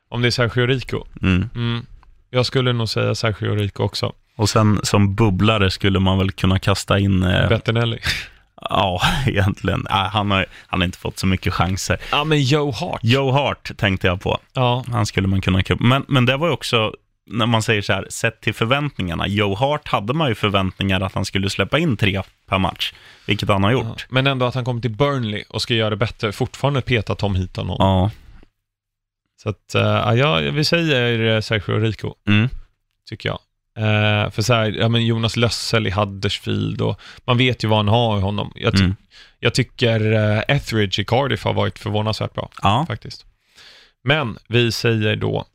[0.10, 1.04] Om det är Sergio Rico.
[1.22, 1.50] Mm.
[1.56, 1.86] Mm.
[2.30, 4.14] Jag skulle nog säga Sergio Rico också.
[4.36, 8.00] Och sen som bubblare skulle man väl kunna kasta in, eh, Bettinelli.
[8.62, 11.98] ja, egentligen, Nej, han, har, han har inte fått så mycket chanser.
[12.12, 13.00] Ja, men Joe Hart.
[13.04, 14.38] Joe Hart tänkte jag på.
[14.54, 15.64] Ja, Han skulle man kunna.
[15.80, 16.94] Men, men det var ju också,
[17.30, 19.28] när man säger så här, sett till förväntningarna.
[19.28, 22.94] Joe Hart hade man ju förväntningar att han skulle släppa in tre per match,
[23.26, 24.06] vilket han har Ja, gjort.
[24.10, 26.32] Men ändå att han kommer till Burnley och ska göra det bättre.
[26.32, 27.68] Fortfarande peta Tom Heaton.
[27.80, 28.12] Ja.
[29.44, 32.50] Så att, eh, ja, vi säger eh, Sergio Rico, Mm.
[33.10, 33.40] tycker jag.
[33.78, 37.80] Eh, för så här, ja men Jonas Lössel i Huddersfield och man vet ju vad
[37.80, 38.52] han har i honom.
[38.56, 38.96] Jag, ty- Mm.
[39.40, 42.86] jag tycker eh, Etheridge i Cardiff har varit förvånansvärt bra, Ja.
[42.88, 43.26] faktiskt.
[44.04, 45.46] Men vi säger då,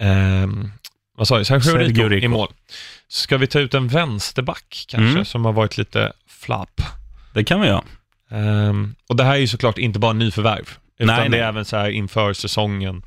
[0.00, 0.70] ehm,
[1.16, 2.48] vad sa jag, Sergio, Rico, i mål.
[3.08, 5.24] Ska vi ta ut en vänsterback kanske, Mm.
[5.24, 6.80] som har varit lite flapp?
[7.34, 7.84] Det kan vi göra.
[8.30, 11.64] Ehm, och det här är ju såklart inte bara nyförvärv, utan Nej, det är även
[11.64, 13.02] så här inför säsongen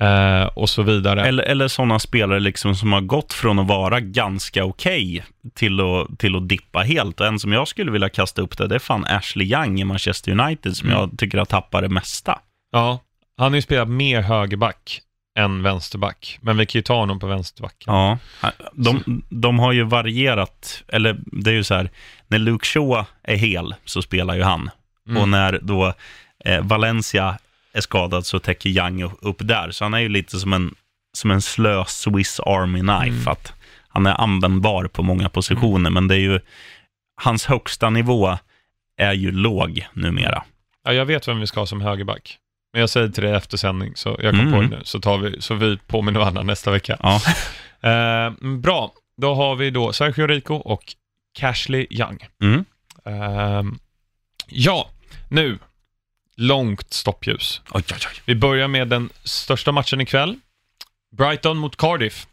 [0.00, 1.26] eh, och så vidare.
[1.26, 5.24] Eller, eller sådana spelare liksom som har gått från att vara ganska okej
[5.54, 7.20] till, att, till att dippa helt.
[7.20, 9.84] Och en som jag skulle vilja kasta upp det, det är fan Ashley Young i
[9.84, 11.00] Manchester United som Mm.
[11.00, 12.38] jag tycker har tappat det mesta.
[12.72, 12.98] Ja,
[13.38, 15.00] han har ju spelat mer högerback
[15.38, 17.94] än vänsterback, men vi kan ju ta honom på vänsterbacken.
[17.94, 18.18] Ja,
[18.72, 21.90] de, de har ju varierat, eller det är ju så här,
[22.28, 24.70] när Luke Shaw är hel så spelar ju han.
[25.08, 25.22] Mm.
[25.22, 25.94] Och när då
[26.44, 27.38] eh, Valencia
[27.74, 29.70] är skadad så täcker Young upp där.
[29.70, 30.74] Så han är ju lite som en,
[31.16, 33.06] som en slö Swiss Army Knife.
[33.20, 33.28] Mm.
[33.28, 33.52] Att
[33.88, 36.40] han är användbar på många positioner, men det är ju,
[37.22, 38.38] hans högsta nivå
[38.96, 40.44] är ju låg numera.
[40.84, 42.38] Ja, jag vet vem vi ska ha som högerback.
[42.72, 44.52] Men jag säger till dig efter sändning, så jag kom Mm.
[44.52, 46.96] på det nu, så, tar vi, så vi påminner varandra nästa vecka.
[47.02, 47.20] Ja,
[47.90, 50.82] Eh, bra, då har vi då Sergio Rico och
[51.38, 52.18] Cashley Young.
[52.42, 52.64] mm.
[53.04, 53.78] Ehm,
[54.48, 54.90] ja,
[55.28, 55.58] nu,
[56.36, 57.60] långt stoppljus.
[57.70, 58.20] oj, oj, oj.
[58.24, 60.36] Vi börjar med den största matchen ikväll.
[61.16, 62.26] Brighton mot Cardiff.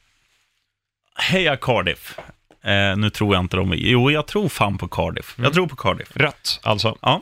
[1.15, 2.17] Heja Cardiff.
[2.63, 3.73] Eh, nu tror jag inte de...
[3.77, 5.37] Jo, jag tror fan på Cardiff.
[5.37, 5.45] Mm.
[5.45, 6.09] Jag tror på Cardiff.
[6.13, 6.97] Rött, alltså.
[7.01, 7.21] Ja.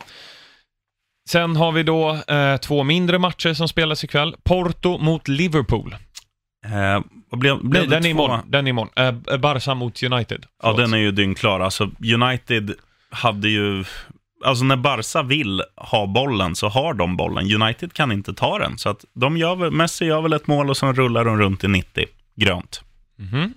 [1.29, 4.35] Sen har vi då eh, två mindre matcher som spelas ikväll.
[4.43, 5.95] Porto mot Liverpool.
[6.65, 7.01] Eh,
[7.37, 8.39] blev, blev Nej, den är imorgon.
[8.47, 9.23] Den är imorgon.
[9.29, 10.45] Eh, Barca mot United.
[10.45, 10.77] Ja, Förlåt.
[10.77, 11.59] den är ju dyngklar.
[11.59, 12.73] Alltså, United
[13.09, 13.83] hade ju...
[14.45, 17.61] Alltså när Barca vill ha bollen så har de bollen.
[17.61, 18.77] United kan inte ta den.
[18.77, 21.67] Så att de gör Messi gör väl ett mål och sen rullar de runt i
[21.67, 22.05] 90.
[22.35, 22.81] Grönt.
[23.17, 23.53] Mhm.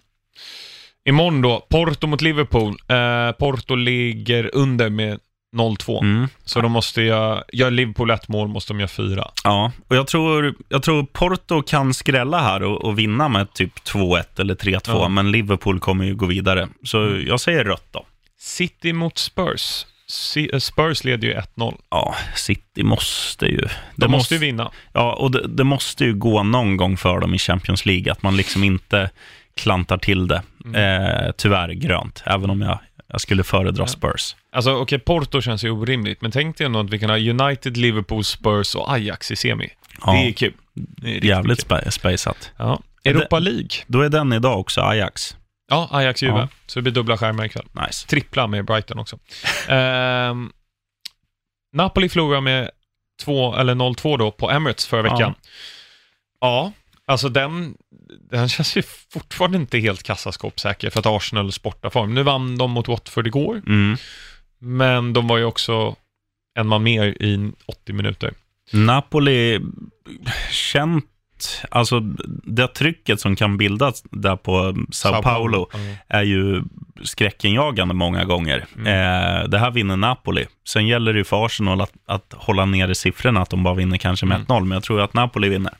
[1.08, 2.76] Imorgon då, Porto mot Liverpool.
[2.88, 5.18] Eh, Porto ligger under med
[5.56, 6.00] 0-2.
[6.02, 6.28] Mm.
[6.44, 9.30] Så de måste göra, gör Liverpool ett mål måste de göra fyra.
[9.44, 13.74] Ja, och jag tror, jag tror Porto kan skrälla här och, och vinna med typ
[13.84, 15.00] 2-1 eller 3-2, Ja.
[15.00, 15.14] Mm.
[15.14, 16.68] men Liverpool kommer ju gå vidare.
[16.84, 18.06] Så jag säger rött då.
[18.38, 19.86] City mot Spurs.
[20.52, 21.76] Eh, Spurs leder ju 1-0.
[21.90, 23.58] Ja, City måste ju...
[23.58, 24.70] De det måste ju vinna.
[24.92, 28.22] Ja, och det, det måste ju gå någon gång för dem i Champions League, att
[28.22, 29.10] man liksom inte
[29.56, 30.42] klantar till det.
[30.64, 31.02] Mm.
[31.04, 34.36] Eh, tyvärr grönt, även om jag, jag skulle föredra Spurs.
[34.52, 37.76] Alltså okej, Porto känns ju orimligt, men tänk dig ändå att vi kan ha United,
[37.76, 39.68] Liverpool, Spurs och Ajax i semi.
[40.06, 40.52] Ja, Det är kul.
[40.74, 41.92] Det är Jävligt kul.
[41.92, 42.50] spejsat.
[42.56, 42.80] Ja.
[43.04, 43.68] Europa League.
[43.86, 45.36] Då är den idag också Ajax.
[45.72, 46.38] Ja, Ajax Juve.
[46.38, 46.48] Ja.
[46.66, 47.66] Så det blir dubbla skärmar ikväll.
[47.86, 48.06] Nice.
[48.06, 49.18] Trippla med Brighton också.
[49.68, 50.52] Ehm,
[51.72, 52.70] Napoli förlorade med
[53.22, 55.12] 2, eller 0-2 då på Emirates förra Ja.
[55.12, 55.34] veckan.
[56.40, 56.72] Ja,
[57.06, 57.74] alltså den,
[58.30, 62.14] den känns ju fortfarande inte helt kassaskåpssäker för att Arsenal sportar form.
[62.14, 63.96] Nu vann de mot Watford igår, Mm.
[64.58, 65.96] men de var ju också
[66.58, 68.34] en man mer i 80 minuter.
[68.72, 69.60] Napoli,
[70.50, 71.04] känt,
[71.70, 72.00] alltså
[72.44, 75.78] det trycket som kan bildas där på Sao, Paulo Ja.
[76.08, 76.62] är ju
[77.02, 78.66] skräckenjagande många gånger.
[78.76, 78.86] Mm.
[78.86, 80.46] Eh, det här vinner Napoli.
[80.68, 83.96] Sen gäller det ju för Arsenal att, att hålla nere siffrorna, att de bara vinner
[83.98, 84.46] kanske med Mm.
[84.46, 85.72] 1-0, men jag tror att Napoli vinner.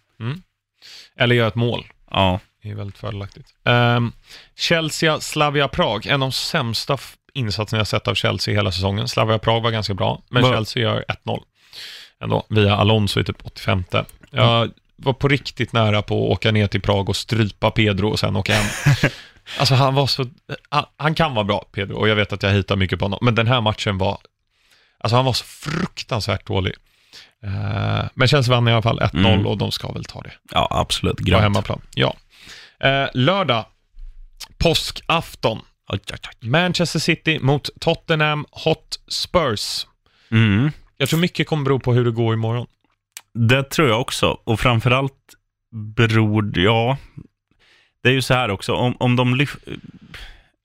[1.16, 1.84] Eller gör ett mål.
[2.10, 3.48] Ja, Det är väldigt fördelaktigt.
[3.64, 4.12] Um,
[4.58, 6.06] Chelsea, Slavia Prag.
[6.06, 6.98] En av de sämsta
[7.34, 9.08] insatserna jag sett av Chelsea hela säsongen.
[9.08, 11.40] Slavia Prag var ganska bra, men Va- Chelsea gör 1-0.
[12.22, 13.84] Ändå, via Alonso i typ 85.
[14.30, 14.70] Jag
[15.05, 18.36] var på riktigt nära på att åka ner till Prag och strypa Pedro och sen
[18.36, 18.66] åka hem.
[19.59, 20.26] Alltså han var så,
[20.68, 23.18] han, han kan vara bra, Pedro, och jag vet att jag hittar mycket på honom,
[23.22, 24.18] men den här matchen var,
[24.98, 26.74] alltså han var så fruktansvärt dålig.
[27.44, 29.46] Eh, men Chelsea vann i alla fall 1-0 Mm.
[29.46, 31.16] och de ska väl ta det ja absolut.
[31.16, 31.42] på Grönt.
[31.42, 31.80] hemmaplan.
[31.94, 32.14] Ja.
[32.80, 33.64] Eh, lördag,
[34.59, 35.59] påskafton.
[35.88, 36.48] Oj, oj, oj.
[36.48, 39.86] Manchester City mot Tottenham Hot Spurs.
[40.30, 40.70] Mm.
[40.96, 42.66] Jag tror mycket kommer bero på hur det går imorgon.
[43.35, 44.39] Det tror jag också.
[44.45, 45.35] Och framförallt
[45.97, 46.97] beror ja,
[48.03, 49.76] det är ju så här också, om, om de lyfter...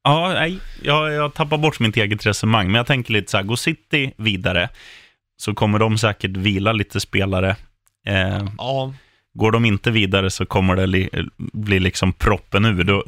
[0.03, 3.43] Ja, nej, jag, jag tappar bort mitt eget resonemang, men jag tänker lite så här,
[3.43, 4.69] går City vidare
[5.37, 7.55] så kommer de säkert vila lite spelare.
[8.05, 8.93] Eh, Ja,
[9.33, 12.83] går de inte vidare så kommer det li, bli liksom proppen ur.
[12.83, 13.05] Då,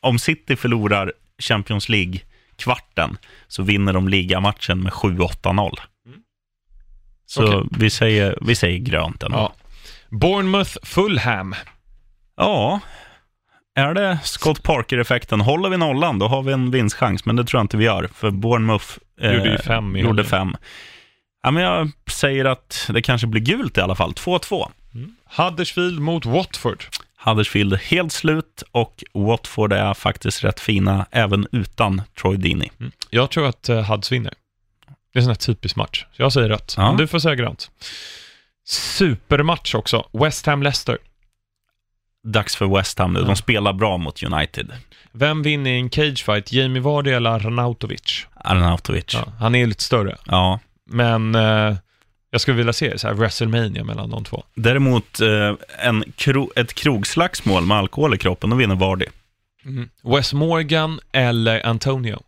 [0.00, 3.16] om City förlorar Champions League-kvarten
[3.48, 5.78] så vinner de ligamatchen med 7-8-0.
[7.30, 7.68] Så Okej.
[7.70, 9.38] vi, säger, vi säger grönt ändå.
[9.38, 9.52] ja.
[10.08, 11.54] Bournemouth Fulham.
[12.36, 12.80] Ja,
[13.74, 15.40] är det Scott Parker-effekten?
[15.40, 18.08] Håller vi nollan, då har vi en vinstchans, men det tror jag inte vi gör,
[18.14, 18.86] för Bournemouth
[19.20, 20.56] eh, Gjorde fem gjorde fem.
[21.42, 24.70] Ja, men jag säger att det kanske blir gult i alla fall, 2-2.
[25.36, 26.84] Huddersfield mot Watford.
[27.24, 32.68] Huddersfield helt slut och Watford är faktiskt rätt fina även utan Troy Deeney.
[32.80, 32.92] Mm.
[33.10, 34.32] Jag tror att uh, Huds vinner.
[35.12, 36.04] Det är en sån här typisk match.
[36.16, 36.74] Så jag säger rött.
[36.76, 36.88] Ja.
[36.88, 37.70] Men du får säga grönt.
[38.66, 40.06] Supermatch också.
[40.12, 40.98] West Ham-Leicester.
[42.24, 43.26] Dags för West Ham nu, Ja.
[43.26, 44.72] de spelar bra mot United.
[45.12, 46.52] Vem vinner i en cagefight?
[46.52, 48.26] Jamie Vardy eller Arnautovic?
[48.34, 49.04] Arnautovic.
[49.14, 49.22] Ja.
[49.26, 50.16] Ja, han är lite större.
[50.90, 51.74] Men eh,
[52.30, 54.44] jag skulle vilja se så här WrestleMania mellan de två.
[54.54, 59.06] Däremot eh, en kro ett krogslagsmål med alkohol i kroppen, då vinner Vardy.
[60.02, 62.22] Wes Morgan eller Antonio?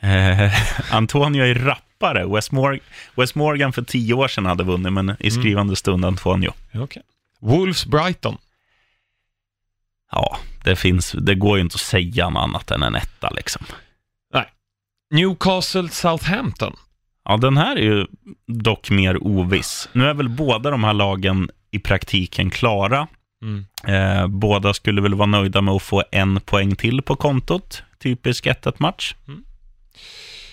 [0.00, 0.52] Eh,
[0.94, 2.26] Antonio är rappare.
[2.26, 2.78] Wes, Mor
[3.14, 6.52] Wes Morgan för tio år sedan hade vunnit, men i skrivande stund Antonio.
[6.74, 7.02] Okay.
[7.40, 8.36] Wolves Brighton.
[10.12, 13.66] Ja, det, finns, det går ju inte att säga något annat än en etta liksom.
[15.10, 16.76] Newcastle Southampton.
[17.24, 18.06] Ja, den här är ju
[18.46, 19.88] dock mer oviss.
[19.92, 23.06] Nu är väl båda de här lagen i praktiken klara.
[23.42, 23.66] Mm.
[23.86, 27.82] Eh, båda skulle väl vara nöjda med att få en poäng till på kontot.
[27.98, 29.14] Typisk 1 match.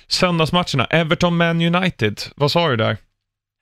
[0.08, 0.86] Söndagsmatcherna.
[0.86, 2.22] Everton Man United.
[2.36, 2.98] Vad sa du där?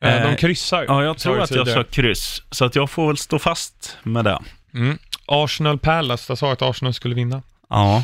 [0.06, 0.86] Eh, Eh, de kryssar.
[0.88, 4.26] Ja, jag tror att jag sa kryss, så att jag får väl stå fast med
[4.26, 4.40] det.
[4.74, 4.98] Mm.
[5.26, 6.32] Arsenal Palace.
[6.32, 7.42] Jag sa att Arsenal skulle vinna.
[7.70, 8.04] Ja,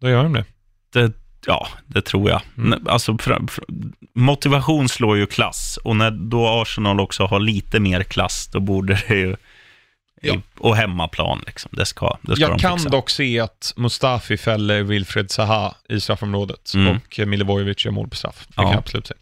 [0.00, 0.44] Då gör de det.
[0.92, 1.12] det,
[1.46, 2.40] ja, det tror jag.
[2.58, 2.86] Mm.
[2.88, 3.16] Alltså,
[4.14, 9.02] motivation slår ju klass och när då Arsenal också har lite mer klass, då borde
[9.08, 9.36] det ju...
[10.20, 10.34] Ja.
[10.34, 11.70] I, och hemmaplan, liksom.
[11.74, 16.00] Det ska, det ska Jag de kan dock se att Mustafi fäller Wilfred Zaha i
[16.00, 16.96] straffområdet Mm.
[16.96, 18.46] och Milivojevic gör mål på straff.
[18.48, 18.62] Det Ja.
[18.62, 19.14] kan jag absolut se.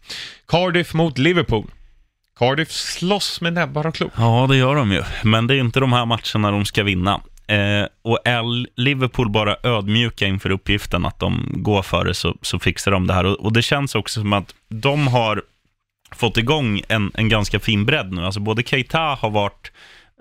[0.47, 1.65] Cardiff mot Liverpool.
[2.39, 4.11] Cardiff slåss med näbbar och klor.
[4.17, 5.03] Ja, det gör de ju.
[5.23, 7.21] Men det är inte de här matcherna de ska vinna.
[7.47, 8.43] Eh, och är
[8.81, 13.23] Liverpool bara ödmjuka inför uppgiften att de går före så, så fixar de det här.
[13.25, 15.43] Och, och, det känns också som att de har
[16.15, 18.25] fått igång en, en ganska fin bredd nu.
[18.25, 19.71] Alltså både Keita har varit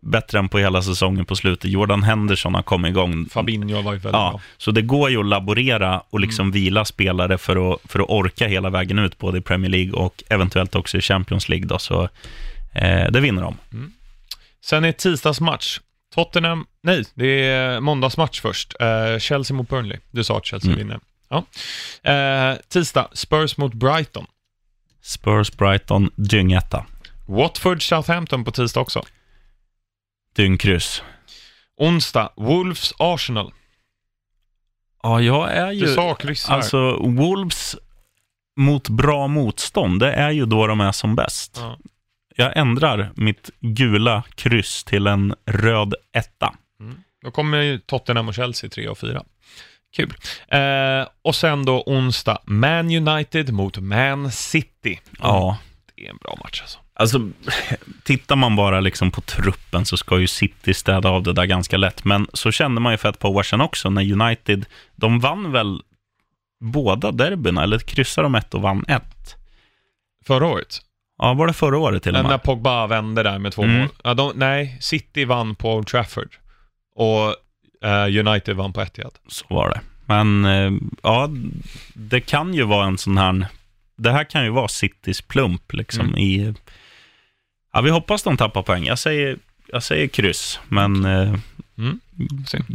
[0.02, 1.70] bättre än på hela säsongen på slutet.
[1.70, 3.28] Jordan Henderson har kommit igång.
[3.30, 4.40] Fabinho var ju väldigt ja, bra.
[4.56, 6.52] Så det går ju att laborera och liksom Mm.
[6.52, 10.22] vila spelare för att, för att orka hela vägen ut, både i Premier League och
[10.28, 11.66] eventuellt också i Champions League.
[11.66, 12.02] Då, så
[12.74, 13.56] eh, det vinner de.
[14.64, 15.78] Sen är tisdagsmatch.
[16.14, 18.74] Tottenham, nej, det är måndagsmatch först.
[18.80, 19.98] Eh, Chelsea mot Burnley.
[20.10, 20.78] Du sa att Chelsea Mm.
[20.78, 21.00] vinner.
[21.28, 21.44] Ja.
[22.12, 24.26] Eh, tisdag, Spurs mot Brighton.
[25.02, 26.86] Spurs, Brighton, dyngetta.
[27.26, 29.04] Watford, Southampton på tisdag också.
[30.36, 31.02] Dyngkryss.
[31.76, 33.52] Onsdag, Wolves, Arsenal.
[35.02, 35.80] Ja, jag är ju...
[35.80, 36.56] Du sa kryss här.
[36.56, 37.76] Alltså, Wolves
[38.56, 41.56] mot bra motstånd, det är ju då de är som bäst.
[41.60, 41.78] Ja.
[42.36, 46.54] Jag ändrar mitt gula kryss till en röd etta.
[47.24, 49.24] Då kommer ju Tottenham och Chelsea 3 och 4.
[49.96, 50.14] Kul.
[50.48, 55.00] Eh, och sen då onsdag, Man United mot Man City.
[55.18, 55.58] Ja,
[55.94, 56.78] Det är en bra match alltså.
[56.98, 57.28] Alltså
[58.04, 61.76] tittar man bara liksom på truppen så ska ju City städa av det där ganska
[61.76, 62.04] lätt.
[62.04, 65.52] Men så kände man ju för ett par år sedan också när United, de vann
[65.52, 65.82] väl
[66.60, 69.34] båda derbyna, eller kryssade de ett och vann ett?
[70.26, 70.78] Förra året,
[71.18, 72.42] Ja, var det förra året till och när med?
[72.42, 73.78] Pogba vände där med två Mm.
[73.78, 73.88] mål.
[74.04, 76.28] Ja, de, nej, City vann på Old Trafford
[76.96, 77.34] och
[77.88, 79.14] eh, United vann på Etihad.
[79.28, 79.80] Så var det.
[80.06, 80.72] Men eh,
[81.02, 81.30] ja,
[81.94, 83.46] det kan ju vara en sån här...
[83.98, 86.18] Det här kan ju vara Citys plump liksom Mm.
[86.18, 86.54] i...
[87.76, 88.86] Ja, vi hoppas de tappar poäng.
[88.86, 89.38] Jag säger,
[89.72, 91.34] jag säger kryss, men eh,
[91.78, 92.00] Mm.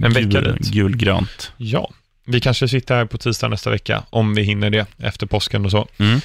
[0.03, 1.51] En vecka gul, gulgrönt.
[1.57, 1.89] Ja,
[2.25, 5.71] vi kanske sitter här på tisdag nästa vecka, om vi hinner det, efter påsken och
[5.71, 5.87] så.
[5.97, 6.19] Mm.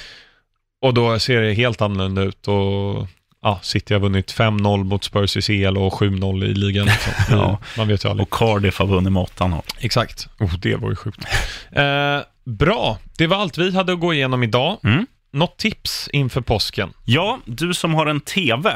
[0.81, 3.07] Och då ser det helt annorlunda ut och
[3.41, 6.85] ja, City har vunnit 5-0 mot Spurs i CL och 7-0 i ligan.
[7.07, 7.13] Liksom.
[7.29, 7.59] Ja.
[7.77, 8.27] Man vet ju aldrig.
[8.27, 9.61] Och Cardiff har vunnit med 8-0.
[9.79, 10.27] Exakt.
[10.39, 11.25] Oh, det var ju sjukt.
[11.71, 14.77] Eh, bra, det var allt vi hade att gå igenom idag.
[14.83, 15.07] Mm.
[15.31, 16.89] Något tips inför påsken?
[17.05, 18.69] Ja, du som har en TV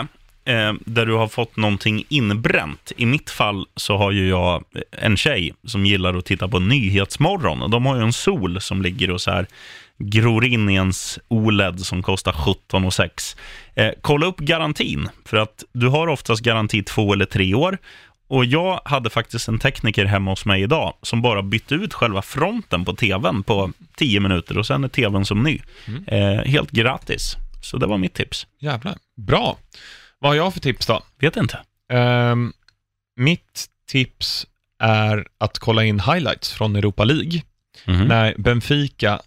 [0.46, 2.92] eh, där du har fått någonting inbränt.
[2.98, 7.62] I mitt fall så har ju jag en tjej som gillar att titta på Nyhetsmorgon.
[7.62, 9.48] Och de har ju en sol som ligger och så här
[9.98, 13.36] gror in i ens OLED som kostar 17 6.
[13.76, 17.78] Eh, kolla upp garantin, för att du har oftast garanti två eller tre år.
[18.32, 22.22] Och jag hade faktiskt en tekniker hemma hos mig idag som bara bytte ut själva
[22.22, 25.60] fronten på tvn på 10 minuter och sen är tvn som ny.
[25.88, 26.04] Mm.
[26.08, 27.36] Eh, helt gratis.
[27.62, 28.48] Så det var mitt tips.
[28.60, 28.96] Jävlar.
[29.16, 29.58] Bra.
[30.20, 31.04] Vad har jag för tips då?
[31.20, 31.60] Vet inte.
[31.94, 32.54] Ehm,
[33.16, 34.48] mitt tips
[34.80, 37.42] är att kolla in highlights från Europa League.
[37.86, 38.08] Mhm.
[38.08, 39.22] När Benfica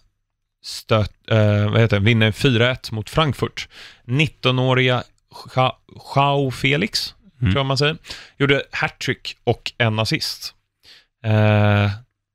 [0.63, 3.67] stöt, eh, vad heter det, vinner 4-1 mot Frankfurt.
[4.05, 5.03] 19-åriga
[5.55, 5.79] Ja-
[6.15, 7.15] Joao Felix,
[7.45, 7.53] Mm.
[7.53, 7.97] tror jag man säger,
[8.37, 10.53] gjorde hattrick och en assist.
[11.25, 11.91] Eh,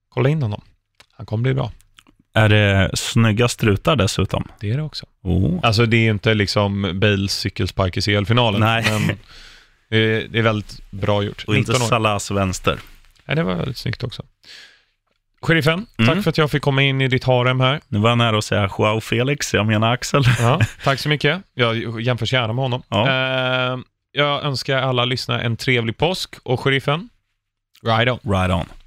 [0.08, 0.60] kolla in honom.
[1.12, 1.72] Han kommer bli bra.
[2.34, 4.48] Är det snygga strutar dessutom?
[4.60, 5.06] Det är det också.
[5.22, 5.60] Oh.
[5.62, 8.84] Alltså det är inte liksom Bales cykelspark i CL-finalen, Nej.
[8.90, 9.16] men
[9.88, 11.44] det är, väldigt bra gjort.
[11.46, 11.88] Och inte 19 år.
[11.88, 12.78] Salahs vänster.
[13.24, 14.22] Nej, det var väldigt snyggt också.
[15.42, 16.14] Sheriffen, Mm.
[16.14, 17.80] tack för att jag fick komma in i ditt harem här.
[17.88, 20.22] Nu var jag nära att säga Joao Felix, jag menar Axel.
[20.40, 21.42] Ja, tack så mycket.
[21.54, 22.82] Jag jämförs gärna med honom.
[22.88, 23.08] Ja.
[23.08, 23.78] Eh,
[24.12, 27.08] jag önskar alla lyssnare en trevlig påsk och sheriffen,
[27.82, 28.18] ride on.
[28.22, 28.79] Right on.